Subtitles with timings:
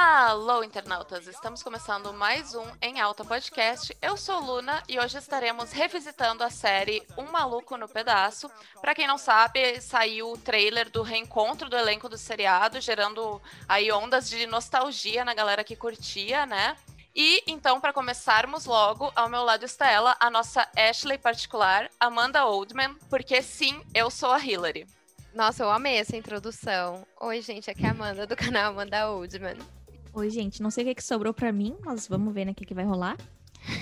[0.00, 1.26] Alô, internautas!
[1.26, 3.96] Estamos começando mais um Em Alta Podcast.
[4.00, 8.48] Eu sou Luna e hoje estaremos revisitando a série Um Maluco no Pedaço.
[8.80, 13.90] Para quem não sabe, saiu o trailer do reencontro do elenco do seriado, gerando aí
[13.90, 16.76] ondas de nostalgia na galera que curtia, né?
[17.12, 22.46] E então, para começarmos logo, ao meu lado está ela, a nossa Ashley particular, Amanda
[22.46, 24.86] Oldman, porque sim, eu sou a Hillary.
[25.34, 27.04] Nossa, eu amei essa introdução.
[27.20, 29.58] Oi, gente, aqui é a Amanda do canal Amanda Oldman.
[30.12, 32.54] Oi, gente, não sei o que, que sobrou para mim, mas vamos ver né, o
[32.54, 33.16] que, que vai rolar.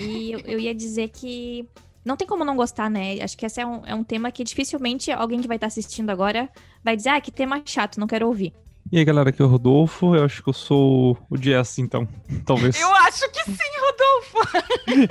[0.00, 1.68] E eu, eu, ia dizer que
[2.04, 3.20] não tem como não gostar, né?
[3.20, 6.10] Acho que esse é um, é um tema que dificilmente alguém que vai estar assistindo
[6.10, 6.48] agora
[6.82, 8.52] vai dizer, ah, que tema chato, não quero ouvir.
[8.90, 10.14] E aí, galera, aqui é o Rodolfo.
[10.14, 12.06] Eu acho que eu sou o Jess, então.
[12.46, 12.80] Talvez.
[12.80, 14.58] Eu acho que sim, Rodolfo!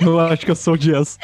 [0.00, 1.18] eu acho que eu sou o Jess.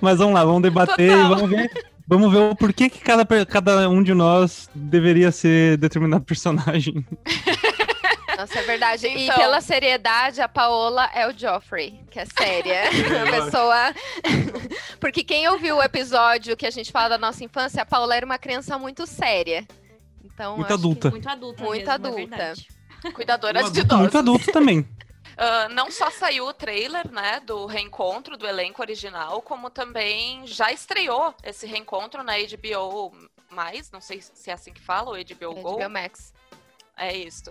[0.00, 1.26] Mas vamos lá, vamos debater Total.
[1.26, 1.90] e vamos ver.
[2.10, 7.06] Vamos ver o porquê que cada, cada um de nós deveria ser determinado personagem.
[8.40, 9.06] Nossa, é verdade.
[9.06, 9.36] Então...
[9.36, 12.84] E pela seriedade, a Paola é o Joffrey, que é séria.
[13.22, 13.94] a pessoa.
[14.98, 18.24] Porque quem ouviu o episódio que a gente fala da nossa infância, a Paola era
[18.24, 19.66] uma criança muito séria.
[20.24, 21.10] Então, muito adulta.
[21.10, 21.62] Muito adulta.
[21.62, 22.54] Muito mesmo, é adulta.
[23.04, 24.00] É Cuidadora de idosos.
[24.00, 24.80] Muito adulto também.
[24.80, 30.70] Uh, não só saiu o trailer, né, do reencontro do elenco original, como também já
[30.70, 33.12] estreou esse reencontro na HBO
[33.50, 35.76] mais, não sei se é assim que fala, ou HBO, HBO Go.
[35.76, 36.32] HBO Max.
[36.96, 37.50] É isso.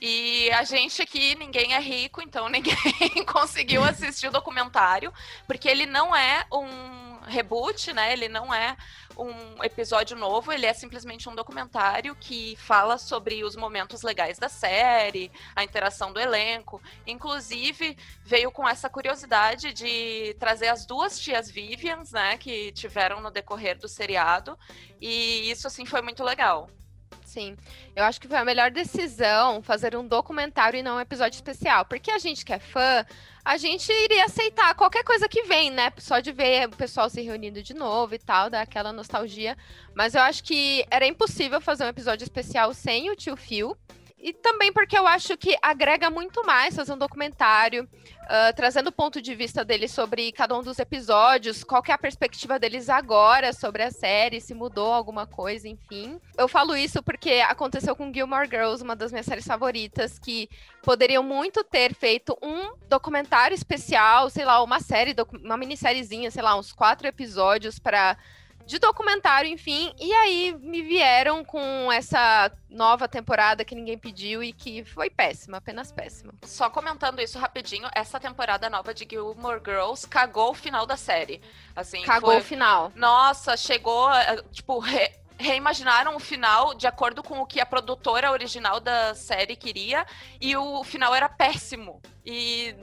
[0.00, 5.12] E a gente aqui, ninguém é rico, então ninguém conseguiu assistir o documentário,
[5.46, 8.12] porque ele não é um reboot, né?
[8.12, 8.76] Ele não é
[9.16, 14.48] um episódio novo, ele é simplesmente um documentário que fala sobre os momentos legais da
[14.48, 16.80] série, a interação do elenco.
[17.06, 23.30] Inclusive, veio com essa curiosidade de trazer as duas tias Vivians, né, que tiveram no
[23.30, 24.58] decorrer do seriado,
[25.00, 26.68] e isso assim foi muito legal.
[27.24, 27.56] Sim,
[27.94, 31.84] eu acho que foi a melhor decisão fazer um documentário e não um episódio especial.
[31.84, 33.06] Porque a gente que é fã,
[33.44, 35.92] a gente iria aceitar qualquer coisa que vem, né?
[35.98, 39.56] Só de ver o pessoal se reunindo de novo e tal, dar aquela nostalgia.
[39.94, 43.76] Mas eu acho que era impossível fazer um episódio especial sem o tio Phil.
[44.20, 48.92] E também porque eu acho que agrega muito mais fazer um documentário, uh, trazendo o
[48.92, 53.52] ponto de vista deles sobre cada um dos episódios, qual é a perspectiva deles agora
[53.54, 56.20] sobre a série, se mudou alguma coisa, enfim.
[56.36, 60.50] Eu falo isso porque aconteceu com Gilmore Girls, uma das minhas séries favoritas, que
[60.82, 66.58] poderiam muito ter feito um documentário especial, sei lá, uma série, uma minissériezinha, sei lá,
[66.58, 68.18] uns quatro episódios para
[68.70, 69.92] de documentário, enfim.
[69.98, 75.56] E aí me vieram com essa nova temporada que ninguém pediu e que foi péssima,
[75.56, 76.32] apenas péssima.
[76.44, 81.42] Só comentando isso rapidinho, essa temporada nova de Gilmore Girls cagou o final da série.
[81.74, 82.40] Assim, cagou foi...
[82.40, 82.92] o final.
[82.94, 88.30] Nossa, chegou, eh, tipo, re reimaginaram o final de acordo com o que a produtora
[88.30, 90.06] original da série queria
[90.38, 92.76] e o final era péssimo e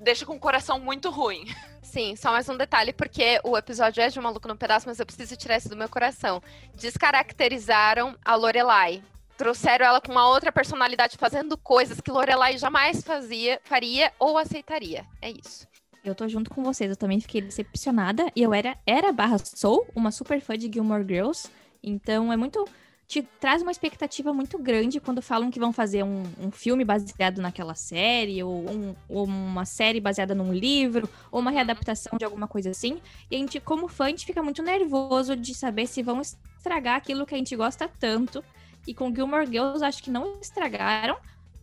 [0.00, 1.44] deixa com o coração muito ruim.
[1.92, 4.98] Sim, só mais um detalhe, porque o episódio é de um maluco no pedaço, mas
[4.98, 6.42] eu preciso tirar isso do meu coração.
[6.74, 9.02] Descaracterizaram a Lorelai.
[9.36, 15.04] Trouxeram ela com uma outra personalidade, fazendo coisas que Lorelai jamais fazia, faria ou aceitaria.
[15.20, 15.68] É isso.
[16.02, 18.32] Eu tô junto com vocês, eu também fiquei decepcionada.
[18.34, 21.50] E eu era, era barra sou uma super fã de Gilmore Girls.
[21.82, 22.66] Então é muito
[23.06, 27.42] te traz uma expectativa muito grande quando falam que vão fazer um, um filme baseado
[27.42, 32.48] naquela série, ou, um, ou, uma série baseada num livro, ou uma readaptação de alguma
[32.48, 33.00] coisa assim.
[33.30, 36.96] E a gente, como fã, a gente fica muito nervoso de saber se vão estragar
[36.96, 38.42] aquilo que a gente gosta tanto.
[38.86, 41.16] E com Gilmore Girls, acho que não estragaram,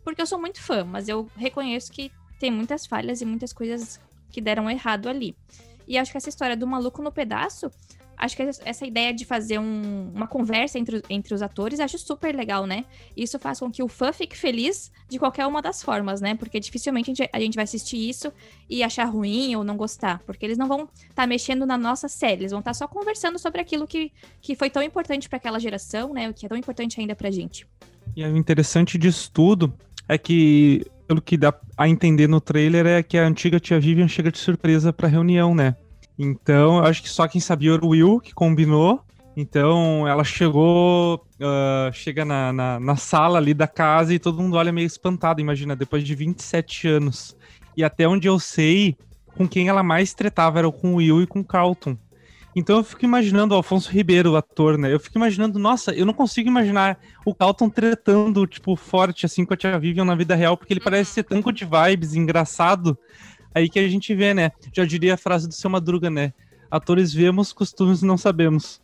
[0.03, 3.99] porque eu sou muito fã, mas eu reconheço que tem muitas falhas e muitas coisas
[4.31, 5.35] que deram errado ali.
[5.87, 7.71] E acho que essa história do maluco no pedaço
[8.19, 12.35] acho que essa ideia de fazer um, uma conversa entre, entre os atores, acho super
[12.35, 12.83] legal, né?
[13.15, 16.35] Isso faz com que o fã fique feliz de qualquer uma das formas, né?
[16.35, 18.31] Porque dificilmente a gente, a gente vai assistir isso
[18.69, 20.19] e achar ruim ou não gostar.
[20.25, 22.87] Porque eles não vão estar tá mexendo na nossa série, eles vão estar tá só
[22.87, 24.11] conversando sobre aquilo que,
[24.41, 26.29] que foi tão importante para aquela geração, né?
[26.29, 27.65] O que é tão importante ainda pra gente.
[28.15, 29.73] E o interessante disso tudo
[30.09, 34.09] é que, pelo que dá a entender no trailer, é que a antiga tia Vivian
[34.09, 35.77] chega de surpresa pra reunião, né?
[36.19, 39.01] Então, eu acho que só quem sabia era o Will, que combinou.
[39.37, 44.57] Então, ela chegou, uh, chega na, na, na, sala ali da casa e todo mundo
[44.57, 47.37] olha meio espantado, imagina, depois de 27 anos.
[47.77, 48.97] E até onde eu sei,
[49.37, 51.95] com quem ela mais tretava era com o Will e com o Carlton.
[52.53, 54.91] Então eu fico imaginando o Alfonso Ribeiro, o ator, né?
[54.91, 59.53] Eu fico imaginando, nossa, eu não consigo imaginar o Carlton tretando, tipo, forte, assim, com
[59.53, 62.97] a tia Vivian na vida real, porque ele parece ser tão de vibes, engraçado.
[63.53, 64.51] Aí que a gente vê, né?
[64.73, 66.33] Já diria a frase do seu Madruga, né?
[66.69, 68.81] Atores vemos, costumes não sabemos.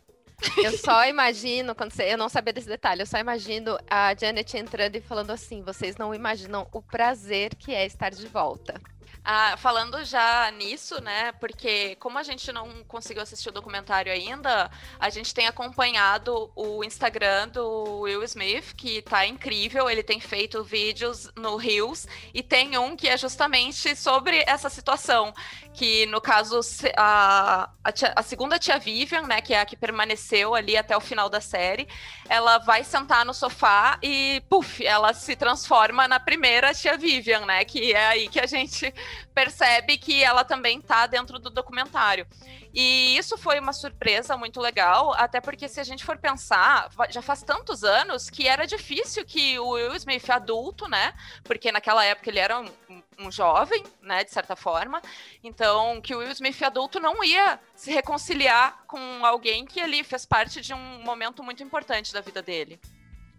[0.62, 4.56] Eu só imagino, quando você, eu não sabia desse detalhe, eu só imagino a Janet
[4.56, 8.80] entrando e falando assim: vocês não imaginam o prazer que é estar de volta.
[9.28, 11.32] Ah, falando já nisso, né?
[11.32, 14.70] Porque como a gente não conseguiu assistir o documentário ainda,
[15.00, 19.90] a gente tem acompanhado o Instagram do Will Smith, que tá incrível.
[19.90, 25.34] Ele tem feito vídeos no Reels e tem um que é justamente sobre essa situação.
[25.74, 26.60] Que no caso,
[26.96, 29.40] a, a, tia, a segunda tia Vivian, né?
[29.40, 31.88] Que é a que permaneceu ali até o final da série,
[32.28, 37.64] ela vai sentar no sofá e, puf, ela se transforma na primeira tia Vivian, né?
[37.64, 38.94] Que é aí que a gente
[39.34, 42.26] percebe que ela também está dentro do documentário.
[42.74, 47.22] E isso foi uma surpresa muito legal, até porque se a gente for pensar, já
[47.22, 51.14] faz tantos anos que era difícil que o Will Smith adulto, né?
[51.42, 55.00] Porque naquela época ele era um, um jovem, né, de certa forma.
[55.42, 60.26] Então, que o Will Smith adulto não ia se reconciliar com alguém que ali fez
[60.26, 62.78] parte de um momento muito importante da vida dele.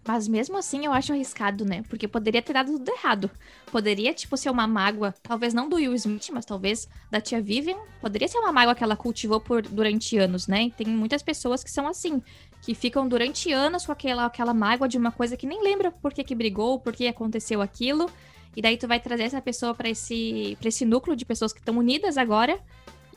[0.07, 1.83] Mas mesmo assim eu acho arriscado, né?
[1.89, 3.29] Porque poderia ter dado tudo errado.
[3.69, 7.75] Poderia, tipo, ser uma mágoa, talvez não do Will Smith, mas talvez da tia Vivian.
[7.99, 10.63] Poderia ser uma mágoa que ela cultivou por, durante anos, né?
[10.63, 12.21] E tem muitas pessoas que são assim,
[12.61, 16.13] que ficam durante anos com aquela, aquela mágoa de uma coisa que nem lembra por
[16.13, 18.09] que, que brigou, por que aconteceu aquilo.
[18.55, 21.77] E daí tu vai trazer essa pessoa para esse, esse núcleo de pessoas que estão
[21.77, 22.57] unidas agora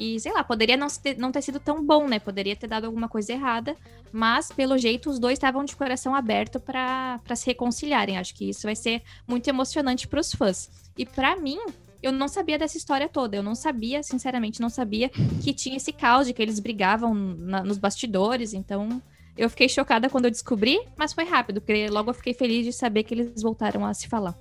[0.00, 2.18] e, sei lá, poderia não ter, não ter sido tão bom, né?
[2.18, 3.76] Poderia ter dado alguma coisa errada.
[4.10, 8.16] Mas, pelo jeito, os dois estavam de coração aberto para se reconciliarem.
[8.16, 10.70] Acho que isso vai ser muito emocionante para os fãs.
[10.96, 11.58] E para mim,
[12.02, 13.36] eu não sabia dessa história toda.
[13.36, 15.10] Eu não sabia, sinceramente, não sabia
[15.44, 18.54] que tinha esse caos de que eles brigavam na, nos bastidores.
[18.54, 19.02] Então,
[19.36, 22.72] eu fiquei chocada quando eu descobri, mas foi rápido, porque logo eu fiquei feliz de
[22.72, 24.34] saber que eles voltaram a se falar.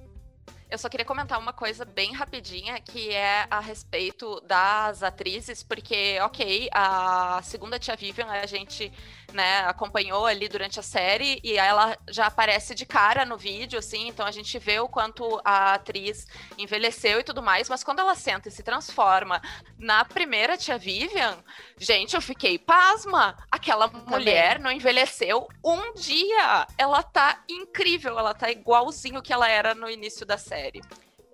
[0.69, 6.19] Eu só queria comentar uma coisa bem rapidinha, que é a respeito das atrizes, porque,
[6.21, 8.93] ok, a segunda tia Vivian a gente
[9.33, 14.09] né, acompanhou ali durante a série e ela já aparece de cara no vídeo, assim,
[14.09, 18.13] então a gente vê o quanto a atriz envelheceu e tudo mais, mas quando ela
[18.13, 19.41] senta e se transforma
[19.75, 21.43] na primeira tia Vivian,
[21.79, 23.35] gente, eu fiquei pasma.
[23.51, 26.67] Aquela mulher não envelheceu um dia.
[26.77, 30.81] Ela tá incrível, ela tá igualzinho que ela era no início da série série.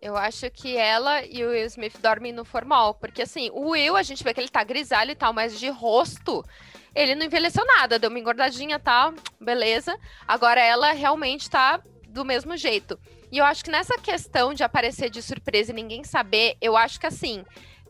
[0.01, 3.97] Eu acho que ela e o Will Smith dormem no formal, porque assim, o Will,
[3.97, 6.45] a gente vê que ele tá grisalho e tal, mas de rosto,
[6.93, 9.97] ele não envelheceu nada, deu uma engordadinha tal, beleza.
[10.27, 12.99] Agora ela realmente tá do mesmo jeito.
[13.31, 16.99] E eu acho que nessa questão de aparecer de surpresa e ninguém saber, eu acho
[16.99, 17.43] que assim,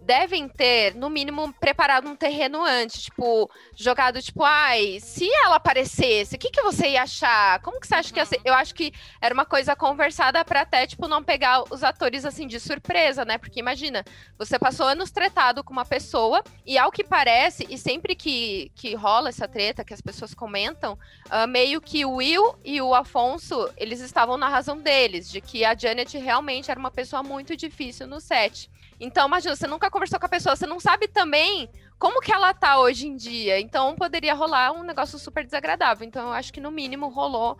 [0.05, 6.35] devem ter, no mínimo, preparado um terreno antes, tipo, jogado, tipo, ai, se ela aparecesse,
[6.35, 7.59] o que, que você ia achar?
[7.61, 8.39] Como que você acha que ia ser?
[8.45, 12.45] Eu acho que era uma coisa conversada para até, tipo, não pegar os atores, assim,
[12.45, 13.37] de surpresa, né?
[13.39, 14.05] Porque imagina,
[14.37, 18.93] você passou anos tretado com uma pessoa, e ao que parece, e sempre que, que
[18.93, 20.93] rola essa treta, que as pessoas comentam,
[21.25, 25.65] uh, meio que o Will e o Afonso, eles estavam na razão deles, de que
[25.65, 28.69] a Janet realmente era uma pessoa muito difícil no set.
[28.99, 31.69] Então, imagina, você nunca conversou com a pessoa, você não sabe também
[31.99, 33.59] como que ela tá hoje em dia.
[33.59, 36.07] Então, poderia rolar um negócio super desagradável.
[36.07, 37.57] Então, eu acho que no mínimo rolou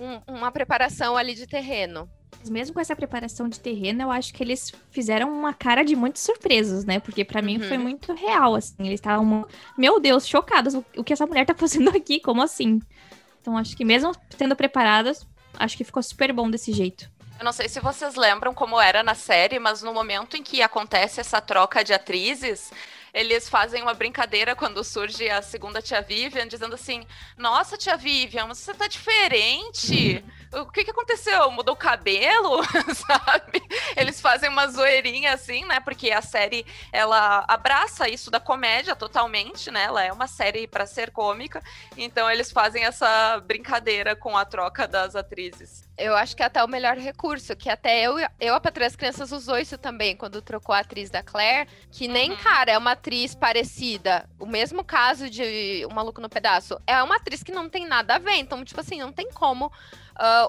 [0.00, 2.08] um, uma preparação ali de terreno.
[2.48, 6.22] Mesmo com essa preparação de terreno, eu acho que eles fizeram uma cara de muitos
[6.22, 6.98] surpresos, né?
[6.98, 7.46] Porque para uhum.
[7.46, 7.82] mim foi uhum.
[7.84, 8.74] muito real, assim.
[8.80, 9.46] Eles estavam,
[9.78, 10.74] meu Deus, chocados.
[10.96, 12.18] O que essa mulher tá fazendo aqui?
[12.18, 12.80] Como assim?
[13.40, 17.10] Então, acho que mesmo tendo preparadas, acho que ficou super bom desse jeito.
[17.38, 20.62] Eu não sei se vocês lembram como era na série, mas no momento em que
[20.62, 22.70] acontece essa troca de atrizes,
[23.12, 28.46] eles fazem uma brincadeira quando surge a segunda tia Vivian, dizendo assim: Nossa, tia Vivian,
[28.46, 30.24] você tá diferente.
[30.54, 31.50] O que, que aconteceu?
[31.50, 32.62] Mudou o cabelo?
[32.94, 33.62] Sabe?
[33.96, 35.80] Eles fazem uma zoeirinha assim, né?
[35.80, 39.84] Porque a série ela abraça isso da comédia totalmente, né?
[39.84, 41.62] Ela é uma série para ser cômica.
[41.96, 45.88] Então eles fazem essa brincadeira com a troca das atrizes.
[45.96, 48.96] Eu acho que é até o melhor recurso, que até eu, eu a Patrulha das
[48.96, 52.36] Crianças usou isso também, quando trocou a atriz da Claire, que nem, uhum.
[52.38, 54.28] cara, é uma atriz parecida.
[54.38, 56.80] O mesmo caso de O Maluco no Pedaço.
[56.86, 58.36] É uma atriz que não tem nada a ver.
[58.36, 59.72] Então, tipo assim, não tem como uh,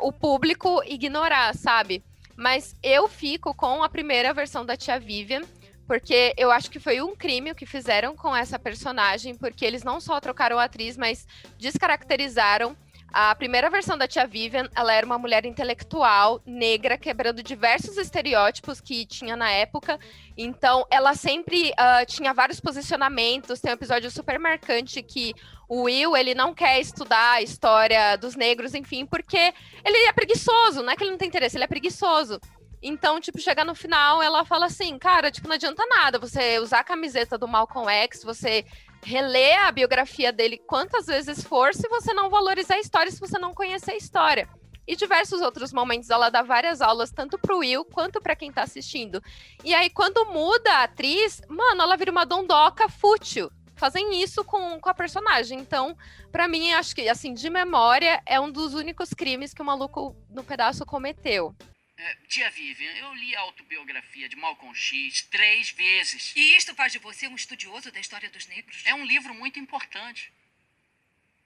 [0.03, 2.03] o público ignorar, sabe?
[2.35, 5.41] Mas eu fico com a primeira versão da Tia Vivian,
[5.87, 9.83] porque eu acho que foi um crime o que fizeram com essa personagem, porque eles
[9.83, 12.77] não só trocaram a atriz, mas descaracterizaram
[13.13, 18.81] a primeira versão da tia Vivian, ela era uma mulher intelectual, negra, quebrando diversos estereótipos
[18.81, 19.99] que tinha na época.
[20.35, 23.59] Então, ela sempre uh, tinha vários posicionamentos.
[23.59, 25.35] Tem um episódio super marcante que
[25.69, 29.53] o Will, ele não quer estudar a história dos negros, enfim, porque
[29.85, 30.81] ele é preguiçoso.
[30.81, 32.41] Não é que ele não tem interesse, ele é preguiçoso.
[32.81, 36.79] Então, tipo, chega no final, ela fala assim, cara, tipo, não adianta nada você usar
[36.79, 38.65] a camiseta do Malcolm X, você
[39.03, 43.37] reler a biografia dele quantas vezes for, se você não valorizar a história, se você
[43.37, 44.47] não conhecer a história.
[44.85, 48.63] E diversos outros momentos ela dá várias aulas, tanto pro Will quanto para quem tá
[48.63, 49.23] assistindo.
[49.63, 53.49] E aí, quando muda a atriz, mano, ela vira uma dondoca fútil.
[53.75, 55.59] Fazem isso com, com a personagem.
[55.59, 55.97] Então,
[56.31, 60.15] para mim, acho que, assim, de memória, é um dos únicos crimes que o maluco
[60.29, 61.55] no pedaço cometeu.
[62.03, 66.33] É, tia Vivian, eu li a autobiografia de Malcolm X três vezes.
[66.35, 68.81] E isto faz de você um estudioso da história dos negros?
[68.85, 70.29] É um livro muito importante.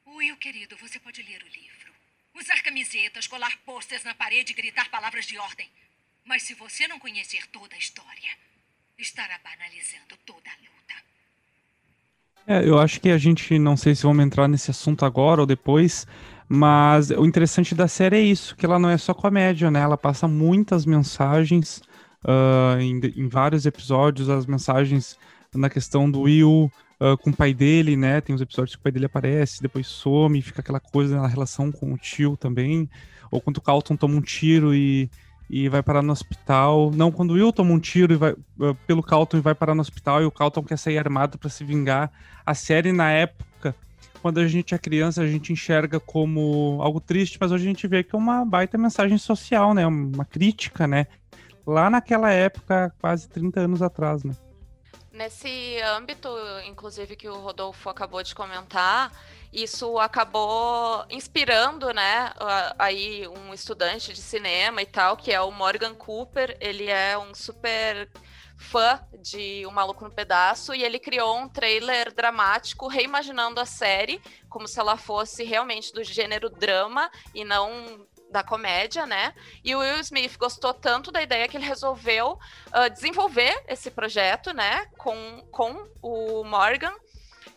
[0.07, 1.93] Will, querido, você pode ler o livro.
[2.33, 5.69] Usar camisetas, colar posters na parede e gritar palavras de ordem.
[6.25, 8.31] Mas se você não conhecer toda a história,
[8.97, 10.95] estará banalizando toda a luta.
[12.47, 15.45] É, eu acho que a gente, não sei se vamos entrar nesse assunto agora ou
[15.45, 16.07] depois,
[16.49, 19.81] mas o interessante da série é isso, que ela não é só comédia, né?
[19.81, 21.81] Ela passa muitas mensagens
[22.23, 25.17] uh, em, em, vários episódios, as mensagens
[25.53, 28.21] na questão do Will uh, com o pai dele, né?
[28.21, 31.71] Tem os episódios que o pai dele aparece, depois some, fica aquela coisa na relação
[31.71, 32.89] com o tio também.
[33.29, 35.09] Ou quando o Carlton toma um tiro e,
[35.49, 36.91] e vai parar no hospital.
[36.91, 39.75] Não, quando o Will toma um tiro e vai, uh, pelo Carlton e vai parar
[39.75, 42.09] no hospital e o Carlton quer sair armado para se vingar.
[42.45, 43.75] A série, na época,
[44.21, 47.87] quando a gente é criança, a gente enxerga como algo triste, mas hoje a gente
[47.87, 49.85] vê que é uma baita mensagem social, né?
[49.85, 51.07] Uma crítica, né?
[51.65, 54.35] Lá naquela época, quase 30 anos atrás, né?
[55.11, 56.29] Nesse âmbito,
[56.67, 59.11] inclusive, que o Rodolfo acabou de comentar,
[59.51, 62.31] isso acabou inspirando, né,
[62.77, 66.55] aí um estudante de cinema e tal, que é o Morgan Cooper.
[66.59, 68.07] Ele é um super
[68.57, 74.21] fã de O Maluco no Pedaço e ele criou um trailer dramático reimaginando a série
[74.49, 79.33] como se ela fosse realmente do gênero drama e não da comédia, né?
[79.63, 82.33] E o Will Smith gostou tanto da ideia que ele resolveu
[82.67, 86.93] uh, desenvolver esse projeto, né, com, com o Morgan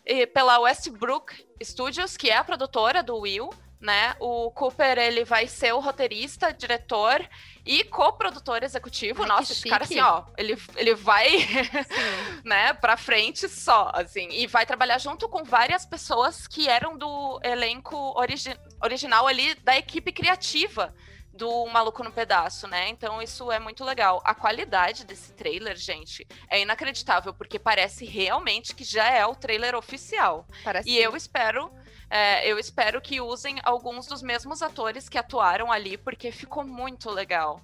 [0.06, 4.14] e pela Westbrook Studios, que é a produtora do Will, né?
[4.20, 7.26] O Cooper ele vai ser o roteirista, diretor
[7.64, 9.22] e co-produtor executivo.
[9.22, 11.28] Ai, Nossa, esse cara assim, ó, ele, ele vai,
[12.44, 17.40] né, para frente só, assim, e vai trabalhar junto com várias pessoas que eram do
[17.42, 20.94] elenco origi original ali da equipe criativa
[21.32, 22.88] do Maluco no Pedaço, né?
[22.88, 24.20] Então isso é muito legal.
[24.24, 29.74] A qualidade desse trailer, gente, é inacreditável, porque parece realmente que já é o trailer
[29.74, 30.46] oficial.
[30.62, 31.72] Parece e eu espero
[32.10, 37.08] é, eu espero que usem alguns dos mesmos atores que atuaram ali, porque ficou muito
[37.08, 37.60] legal.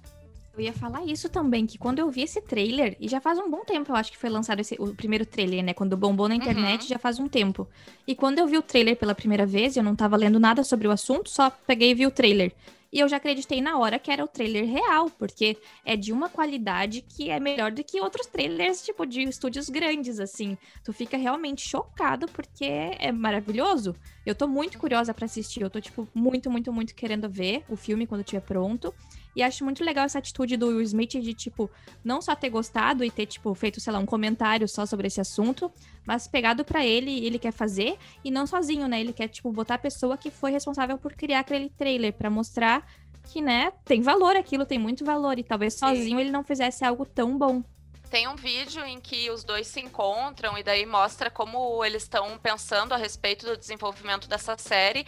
[0.57, 3.47] Eu ia falar isso também, que quando eu vi esse trailer, e já faz um
[3.47, 5.71] bom tempo, eu acho que foi lançado esse, o primeiro trailer, né?
[5.71, 6.87] Quando bombou na internet, uhum.
[6.87, 7.67] já faz um tempo.
[8.07, 10.87] E quando eu vi o trailer pela primeira vez, eu não tava lendo nada sobre
[10.87, 12.53] o assunto, só peguei e vi o trailer.
[12.97, 16.29] E eu já acreditei na hora que era o trailer real, porque é de uma
[16.29, 20.57] qualidade que é melhor do que outros trailers, tipo, de estúdios grandes, assim.
[20.83, 23.95] Tu fica realmente chocado, porque é maravilhoso.
[24.25, 27.75] Eu tô muito curiosa para assistir, eu tô, tipo, muito, muito, muito querendo ver o
[27.75, 28.91] filme quando estiver pronto.
[29.37, 31.69] E acho muito legal essa atitude do Will Smith de, tipo,
[32.03, 35.21] não só ter gostado e ter, tipo, feito, sei lá, um comentário só sobre esse
[35.21, 35.71] assunto,
[36.03, 38.99] mas pegado para ele, ele quer fazer, e não sozinho, né?
[38.99, 42.83] Ele quer, tipo, botar a pessoa que foi responsável por criar aquele trailer, para mostrar
[43.31, 46.19] que, né, tem valor aquilo, tem muito valor, e talvez sozinho Sim.
[46.19, 47.63] ele não fizesse algo tão bom.
[48.09, 52.39] Tem um vídeo em que os dois se encontram e daí mostra como eles estão
[52.39, 55.05] pensando a respeito do desenvolvimento dessa série.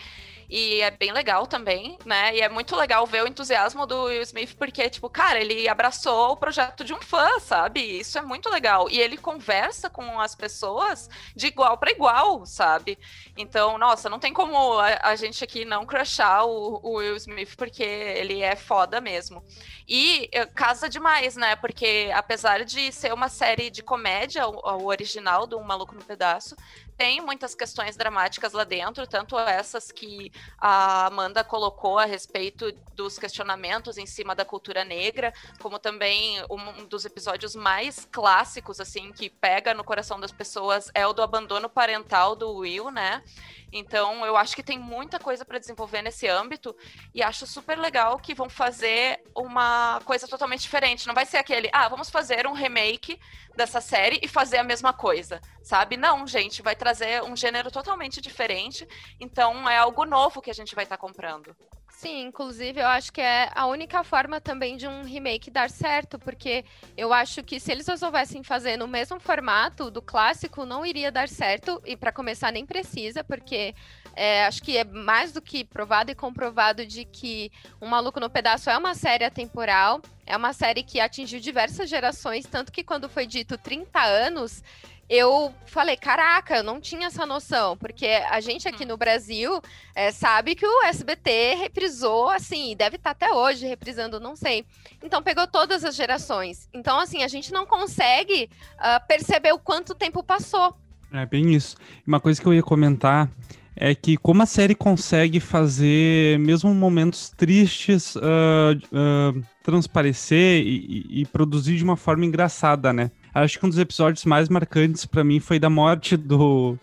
[0.49, 2.35] E é bem legal também, né?
[2.35, 6.31] E é muito legal ver o entusiasmo do Will Smith, porque, tipo, cara, ele abraçou
[6.31, 7.79] o projeto de um fã, sabe?
[7.79, 8.89] Isso é muito legal.
[8.89, 12.97] E ele conversa com as pessoas de igual para igual, sabe?
[13.37, 17.55] Então, nossa, não tem como a, a gente aqui não crushar o, o, Will Smith,
[17.55, 19.43] porque ele é foda mesmo.
[19.87, 21.55] E eh, casa demais, né?
[21.55, 26.03] Porque apesar de ser uma série de comédia, o, o original do Um Maluco no
[26.03, 26.55] Pedaço,
[26.99, 33.17] tem muitas questões dramáticas lá dentro, tanto essas que a Amanda colocou a respeito dos
[33.17, 39.29] questionamentos em cima da cultura negra, como também um dos episódios mais clássicos, assim, que
[39.29, 43.23] pega no coração das pessoas é o do abandono parental do Will, né?
[43.71, 46.75] Então, eu acho que tem muita coisa para desenvolver nesse âmbito
[47.13, 51.07] e acho super legal que vão fazer uma coisa totalmente diferente.
[51.07, 53.19] Não vai ser aquele, ah, vamos fazer um remake
[53.55, 55.97] dessa série e fazer a mesma coisa, sabe?
[55.97, 58.87] Não, gente, vai trazer um gênero totalmente diferente.
[59.19, 61.55] Então, é algo novo que a gente vai estar tá comprando.
[61.99, 66.17] Sim, inclusive eu acho que é a única forma também de um remake dar certo,
[66.17, 66.63] porque
[66.95, 71.27] eu acho que se eles resolvessem fazer no mesmo formato do clássico, não iria dar
[71.27, 73.75] certo, e para começar nem precisa, porque
[74.15, 77.51] é, acho que é mais do que provado e comprovado de que
[77.81, 82.45] Um Maluco no Pedaço é uma série atemporal, é uma série que atingiu diversas gerações,
[82.45, 84.63] tanto que quando foi dito 30 anos,
[85.09, 89.59] eu falei, caraca, eu não tinha essa noção, porque a gente aqui no Brasil
[89.95, 94.63] é, sabe que o SBT reprisou, assim, deve estar até hoje reprisando, não sei.
[95.03, 96.69] Então pegou todas as gerações.
[96.71, 100.77] Então, assim, a gente não consegue uh, perceber o quanto tempo passou.
[101.11, 101.75] É bem isso.
[102.05, 103.27] Uma coisa que eu ia comentar
[103.75, 111.21] é que como a série consegue fazer mesmo momentos tristes uh, uh, transparecer e, e,
[111.21, 113.09] e produzir de uma forma engraçada, né?
[113.33, 116.77] Acho que um dos episódios mais marcantes para mim foi da morte do,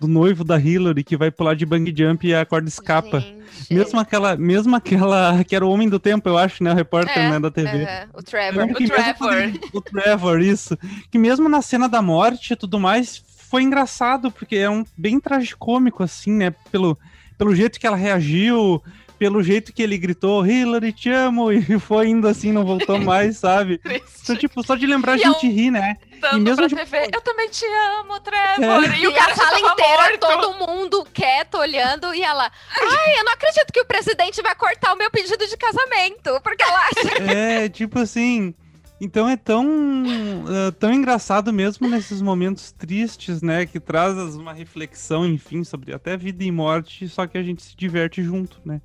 [0.00, 3.20] do noivo da Hillary, que vai pular de bang jump e a corda escapa.
[3.20, 3.42] Gente.
[3.70, 7.18] Mesmo aquela, mesmo aquela, que era o homem do tempo, eu acho, né, o repórter
[7.18, 7.82] é, né, da TV.
[7.82, 8.64] É, o Trevor.
[8.64, 9.60] O Trevor.
[9.72, 10.78] o Trevor, isso.
[11.10, 15.20] Que mesmo na cena da morte e tudo mais, foi engraçado, porque é um bem
[15.20, 16.98] tragicômico, assim, né, pelo,
[17.36, 18.82] pelo jeito que ela reagiu,
[19.22, 23.36] pelo jeito que ele gritou, Hillary, te amo, e foi indo assim, não voltou mais,
[23.38, 23.80] sabe?
[24.20, 25.96] então, tipo, só de lembrar a gente ri, né?
[26.32, 26.74] E mesmo de...
[26.74, 27.64] TV, eu também te
[28.00, 28.84] amo, Trevor.
[28.84, 28.98] É.
[28.98, 30.18] E, e a sala inteira, morto.
[30.18, 32.50] todo mundo quieto, olhando, e ela,
[32.80, 36.64] ai, eu não acredito que o presidente vai cortar o meu pedido de casamento, porque
[36.64, 37.22] ela acha...
[37.32, 38.52] É, tipo assim...
[39.00, 43.66] Então é tão, uh, tão engraçado mesmo nesses momentos tristes, né?
[43.66, 47.76] Que traz uma reflexão, enfim, sobre até vida e morte, só que a gente se
[47.76, 48.80] diverte junto, né?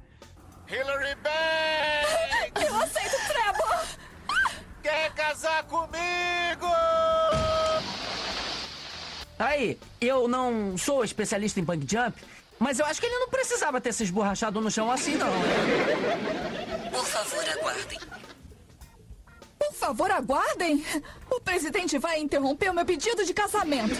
[0.69, 2.67] Hillary Banks!
[2.67, 3.85] Eu aceito Trevor!
[4.83, 6.67] Quer casar comigo?
[9.39, 12.21] Aí, eu não sou especialista em bang jump,
[12.59, 15.31] mas eu acho que ele não precisava ter se esborrachado no chão assim, não.
[16.91, 17.99] Por favor, aguardem.
[19.87, 20.83] Favor, aguardem.
[21.31, 23.95] O presidente vai interromper o meu pedido de casamento.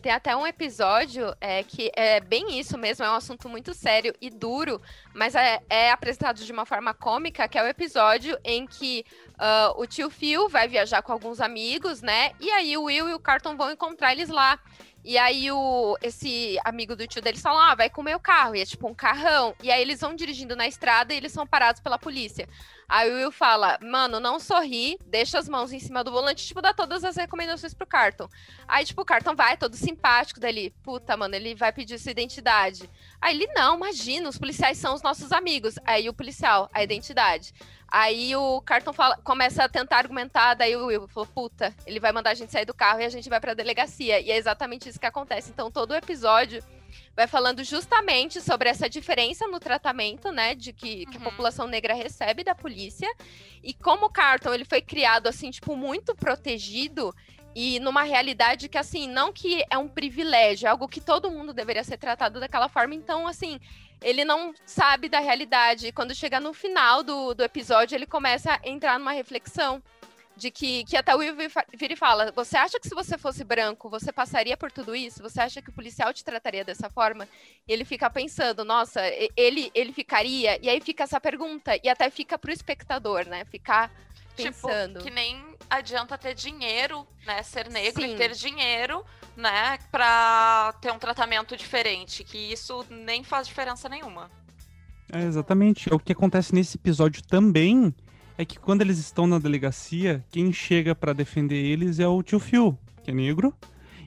[0.00, 4.14] Tem até um episódio é, que é bem isso mesmo, é um assunto muito sério
[4.20, 4.80] e duro,
[5.12, 9.80] mas é, é apresentado de uma forma cômica, que é o episódio em que uh,
[9.80, 12.30] o tio Phil vai viajar com alguns amigos, né?
[12.38, 14.56] E aí o Will e o Carton vão encontrar eles lá.
[15.04, 18.54] E aí o, esse amigo do tio deles fala, ah, vai com o meu carro.
[18.54, 19.54] E é tipo um carrão.
[19.62, 22.48] E aí eles vão dirigindo na estrada e eles são parados pela polícia.
[22.88, 26.62] Aí o Will fala, mano, não sorri, deixa as mãos em cima do volante, tipo,
[26.62, 28.28] dá todas as recomendações pro Carton.
[28.68, 30.70] Aí, tipo, o Carton vai, todo simpático dali.
[30.82, 32.88] Puta, mano, ele vai pedir sua identidade.
[33.20, 35.74] Aí ele, não, imagina, os policiais são os nossos amigos.
[35.84, 37.52] Aí o policial, a identidade.
[37.88, 42.12] Aí o Carton fala, começa a tentar argumentar, daí o Will falou, puta, ele vai
[42.12, 44.20] mandar a gente sair do carro e a gente vai pra delegacia.
[44.20, 45.50] E é exatamente isso que acontece.
[45.50, 46.62] Então todo o episódio
[47.14, 51.10] vai falando justamente sobre essa diferença no tratamento, né, de que, uhum.
[51.10, 51.30] que a uhum.
[51.30, 53.08] população negra recebe da polícia.
[53.62, 57.14] E como o Carton, ele foi criado, assim, tipo, muito protegido
[57.58, 61.54] e numa realidade que, assim, não que é um privilégio, é algo que todo mundo
[61.54, 62.94] deveria ser tratado daquela forma.
[62.94, 63.58] Então, assim,
[64.02, 65.90] ele não sabe da realidade.
[65.90, 69.82] Quando chega no final do, do episódio, ele começa a entrar numa reflexão
[70.36, 73.42] de que, que até o Will vira e fala: Você acha que se você fosse
[73.42, 75.22] branco, você passaria por tudo isso?
[75.22, 77.26] Você acha que o policial te trataria dessa forma?
[77.66, 79.00] E ele fica pensando: Nossa,
[79.36, 80.58] ele, ele ficaria?
[80.62, 83.44] E aí fica essa pergunta, e até fica pro espectador, né?
[83.46, 83.90] Ficar
[84.36, 84.98] tipo, pensando.
[84.98, 87.42] Tipo, que nem adianta ter dinheiro, né?
[87.42, 88.14] Ser negro Sim.
[88.14, 89.04] e ter dinheiro
[89.36, 94.30] né, para ter um tratamento diferente, que isso nem faz diferença nenhuma.
[95.12, 95.92] É, exatamente.
[95.92, 97.94] O que acontece nesse episódio também
[98.38, 102.38] é que quando eles estão na delegacia, quem chega para defender eles é o tio
[102.38, 103.54] Phil, que é negro.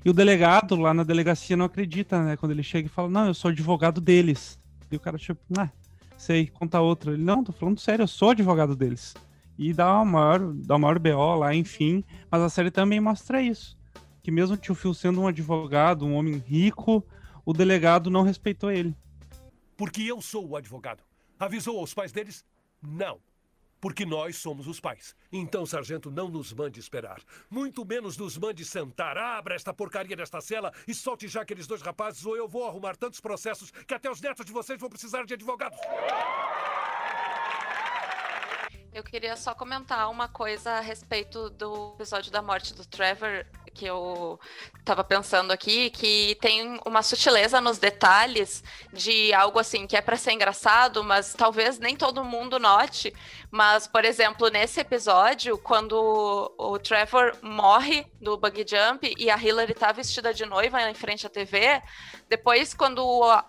[0.03, 2.37] E o delegado lá na delegacia não acredita, né?
[2.37, 4.59] Quando ele chega e fala, não, eu sou advogado deles.
[4.89, 5.69] E o cara, tipo, ah,
[6.17, 7.11] sei, conta outra.
[7.11, 9.13] Ele, não, tô falando sério, eu sou advogado deles.
[9.57, 12.03] E dá uma maior, dá uma maior BO lá, enfim.
[12.31, 13.77] Mas a série também mostra isso
[14.29, 17.03] que mesmo o tio Phil sendo um advogado, um homem rico,
[17.45, 18.95] o delegado não respeitou ele.
[19.75, 21.03] Porque eu sou o advogado.
[21.39, 22.45] Avisou aos pais deles?
[22.81, 23.19] Não.
[23.79, 25.15] Porque nós somos os pais.
[25.31, 27.21] Então, sargento, não nos mande esperar.
[27.49, 29.17] Muito menos nos mande sentar.
[29.17, 32.95] Abra esta porcaria desta cela e solte já aqueles dois rapazes, ou eu vou arrumar
[32.95, 35.79] tantos processos que até os netos de vocês vão precisar de advogados.
[38.91, 43.85] Eu queria só comentar uma coisa a respeito do episódio da morte do Trevor, que
[43.85, 44.39] eu
[44.83, 50.17] tava pensando aqui, que tem uma sutileza nos detalhes de algo assim que é para
[50.17, 53.13] ser engraçado, mas talvez nem todo mundo note.
[53.51, 59.75] Mas, por exemplo, nesse episódio, quando o Trevor morre do bungee jump e a Hillary
[59.75, 61.79] tá vestida de noiva em frente à TV,
[62.27, 63.03] depois quando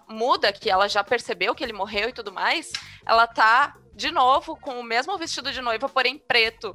[0.06, 2.72] muda, que ela já percebeu que ele morreu e tudo mais,
[3.06, 6.74] ela tá de novo com o mesmo vestido de noiva, porém preto.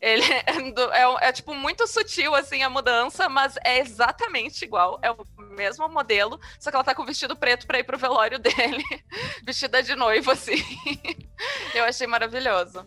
[0.00, 0.24] Ele
[0.92, 5.88] é, é, tipo muito sutil assim a mudança, mas é exatamente igual, é o mesmo
[5.88, 8.82] modelo, só que ela tá com o vestido preto para ir pro velório dele,
[9.46, 10.62] vestida de noiva assim.
[11.72, 12.84] Eu achei maravilhoso.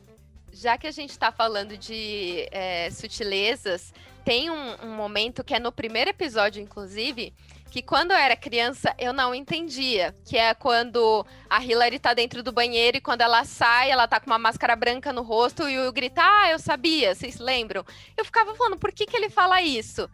[0.52, 3.94] Já que a gente tá falando de é, sutilezas,
[4.26, 7.34] tem um, um momento que é no primeiro episódio, inclusive,
[7.78, 12.42] que quando eu era criança eu não entendia, que é quando a Hillary tá dentro
[12.42, 15.78] do banheiro e quando ela sai, ela tá com uma máscara branca no rosto e
[15.78, 17.86] o grita, ah, eu sabia, vocês lembram?
[18.18, 20.10] Eu ficava falando, por que que ele fala isso?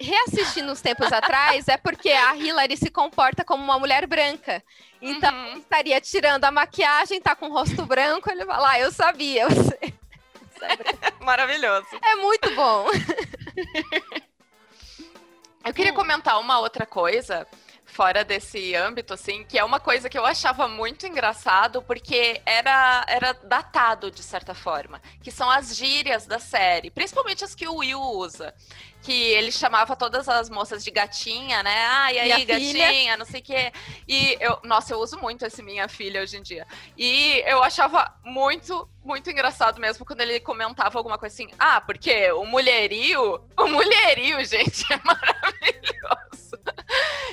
[0.00, 4.62] Reassistindo uns tempos atrás, é porque a Hillary se comporta como uma mulher branca.
[5.00, 5.58] Então, uhum.
[5.58, 9.92] estaria tirando a maquiagem, tá com o rosto branco, ele fala, ah, eu sabia, você...
[11.18, 11.88] Maravilhoso.
[12.00, 12.86] É muito bom.
[15.64, 15.96] Eu queria hum.
[15.96, 17.46] comentar uma outra coisa
[17.92, 23.04] fora desse âmbito, assim, que é uma coisa que eu achava muito engraçado, porque era,
[23.06, 27.76] era datado, de certa forma, que são as gírias da série, principalmente as que o
[27.76, 28.54] Will usa.
[29.02, 31.86] Que ele chamava todas as moças de gatinha, né?
[31.90, 33.16] Ah, e aí, minha gatinha, filha.
[33.16, 33.72] não sei o quê.
[34.06, 36.64] E eu, nossa, eu uso muito esse minha filha hoje em dia.
[36.96, 41.48] E eu achava muito, muito engraçado mesmo quando ele comentava alguma coisa assim.
[41.58, 46.51] Ah, porque o mulherio, o mulherio, gente, é maravilhoso.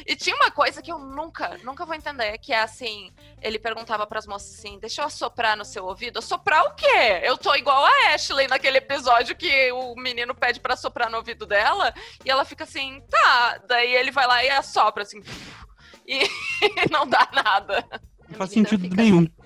[0.06, 3.12] E tinha uma coisa que eu nunca, nunca vou entender, que é assim,
[3.42, 6.20] ele perguntava para as moças assim, deixa eu assoprar no seu ouvido.
[6.20, 7.22] Assoprar o quê?
[7.24, 11.46] Eu tô igual a Ashley naquele episódio que o menino pede para soprar no ouvido
[11.46, 11.94] dela,
[12.26, 13.62] e ela fica assim, tá.
[13.68, 15.22] Daí ele vai lá e assopra assim,
[16.08, 16.22] e
[16.90, 17.86] não dá nada.
[18.28, 19.20] Não faz sentido nenhum.
[19.20, 19.40] Assim.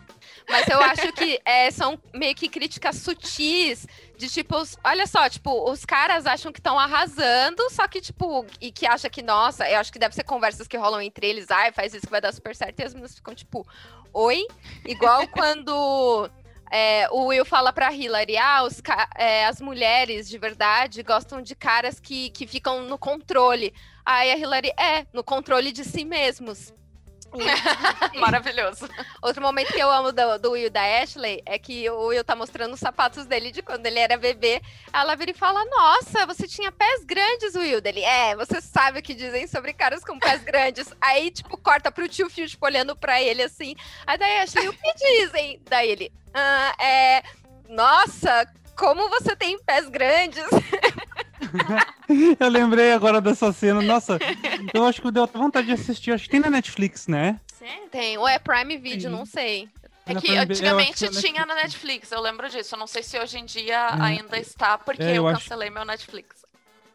[0.50, 3.88] Mas eu acho que é, são meio que críticas sutis
[4.23, 4.55] de tipo,
[4.86, 9.09] olha só, tipo, os caras acham que estão arrasando, só que, tipo, e que acha
[9.09, 12.05] que, nossa, eu acho que deve ser conversas que rolam entre eles, ai, faz isso
[12.05, 13.67] que vai dar super certo, e as meninas ficam, tipo,
[14.13, 14.47] oi?
[14.86, 16.29] Igual quando.
[16.71, 18.81] É, o Will fala pra Hillary, ah, os,
[19.17, 23.73] é, as mulheres de verdade gostam de caras que, que ficam no controle.
[24.05, 26.73] Aí a Hillary, é, no controle de si mesmos.
[28.19, 28.88] Maravilhoso.
[29.22, 32.36] Outro momento que eu amo do, do Will da Ashley é que o Will tá
[32.36, 34.62] mostrando os sapatos dele de quando ele era bebê.
[34.91, 37.82] Ela vira e fala: Nossa, você tinha pés grandes, Will.
[37.82, 40.93] Dele, é, você sabe o que dizem sobre caras com pés grandes.
[41.02, 43.76] Aí, tipo, corta pro tio Phil, tipo, olhando pra ele assim.
[44.06, 45.62] Aí daí Ashley, o que dizem?
[45.69, 47.24] Daí ele, ah, é.
[47.69, 50.43] Nossa, como você tem pés grandes.
[52.39, 53.82] eu lembrei agora dessa cena.
[53.82, 54.20] Nossa,
[54.74, 56.12] eu acho que deu até vontade de assistir.
[56.12, 57.39] Acho que tem na Netflix, né?
[57.92, 58.18] Tem.
[58.18, 59.16] Ou é Prime Video, Sim.
[59.16, 59.70] não sei.
[60.06, 62.76] É que antigamente tinha na Netflix, eu lembro disso.
[62.76, 64.04] Eu não sei se hoje em dia hum.
[64.04, 65.76] ainda está, porque é, eu, eu cancelei acho...
[65.76, 66.44] meu Netflix.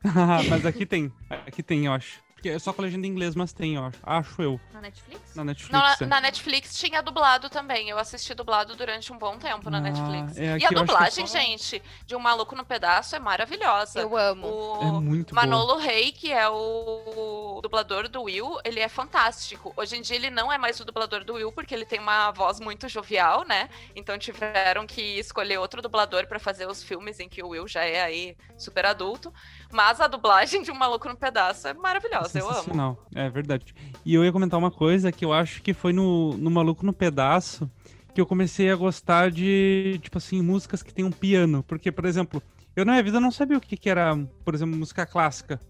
[0.49, 1.12] Mas aqui tem.
[1.47, 2.21] Aqui tem, eu acho.
[2.38, 4.40] Porque é só com legenda em inglês, mas tem, eu acho.
[4.40, 4.61] Eu.
[4.72, 5.35] Na Netflix?
[5.35, 5.72] Na Netflix.
[5.72, 6.07] Não, na, é.
[6.07, 7.88] na, Netflix tinha dublado também.
[7.88, 10.38] Eu assisti dublado durante um bom tempo na ah, Netflix.
[10.38, 11.37] É e a dublagem, só...
[11.37, 13.98] gente, de Um Maluco no Pedaço é maravilhosa.
[13.98, 14.46] Eu amo.
[14.46, 15.83] O é muito Manolo boa.
[15.83, 19.73] Rey, que é o dublador do Will, ele é fantástico.
[19.77, 22.31] Hoje em dia ele não é mais o dublador do Will, porque ele tem uma
[22.31, 23.68] voz muito jovial, né?
[23.94, 27.85] Então tiveram que escolher outro dublador para fazer os filmes em que o Will já
[27.85, 29.33] é aí super adulto.
[29.73, 32.99] Mas a dublagem de Um Maluco no Pedaço é maravilhosa, eu amo.
[33.14, 33.75] É verdade.
[34.05, 36.92] E eu ia comentar uma coisa que eu acho que foi no, no Maluco no
[36.92, 37.71] Pedaço
[38.14, 41.62] que eu comecei a gostar de, tipo assim, músicas que tem um piano.
[41.62, 42.42] Porque, por exemplo,
[42.75, 45.61] eu na minha vida não sabia o que, que era, por exemplo, música clássica,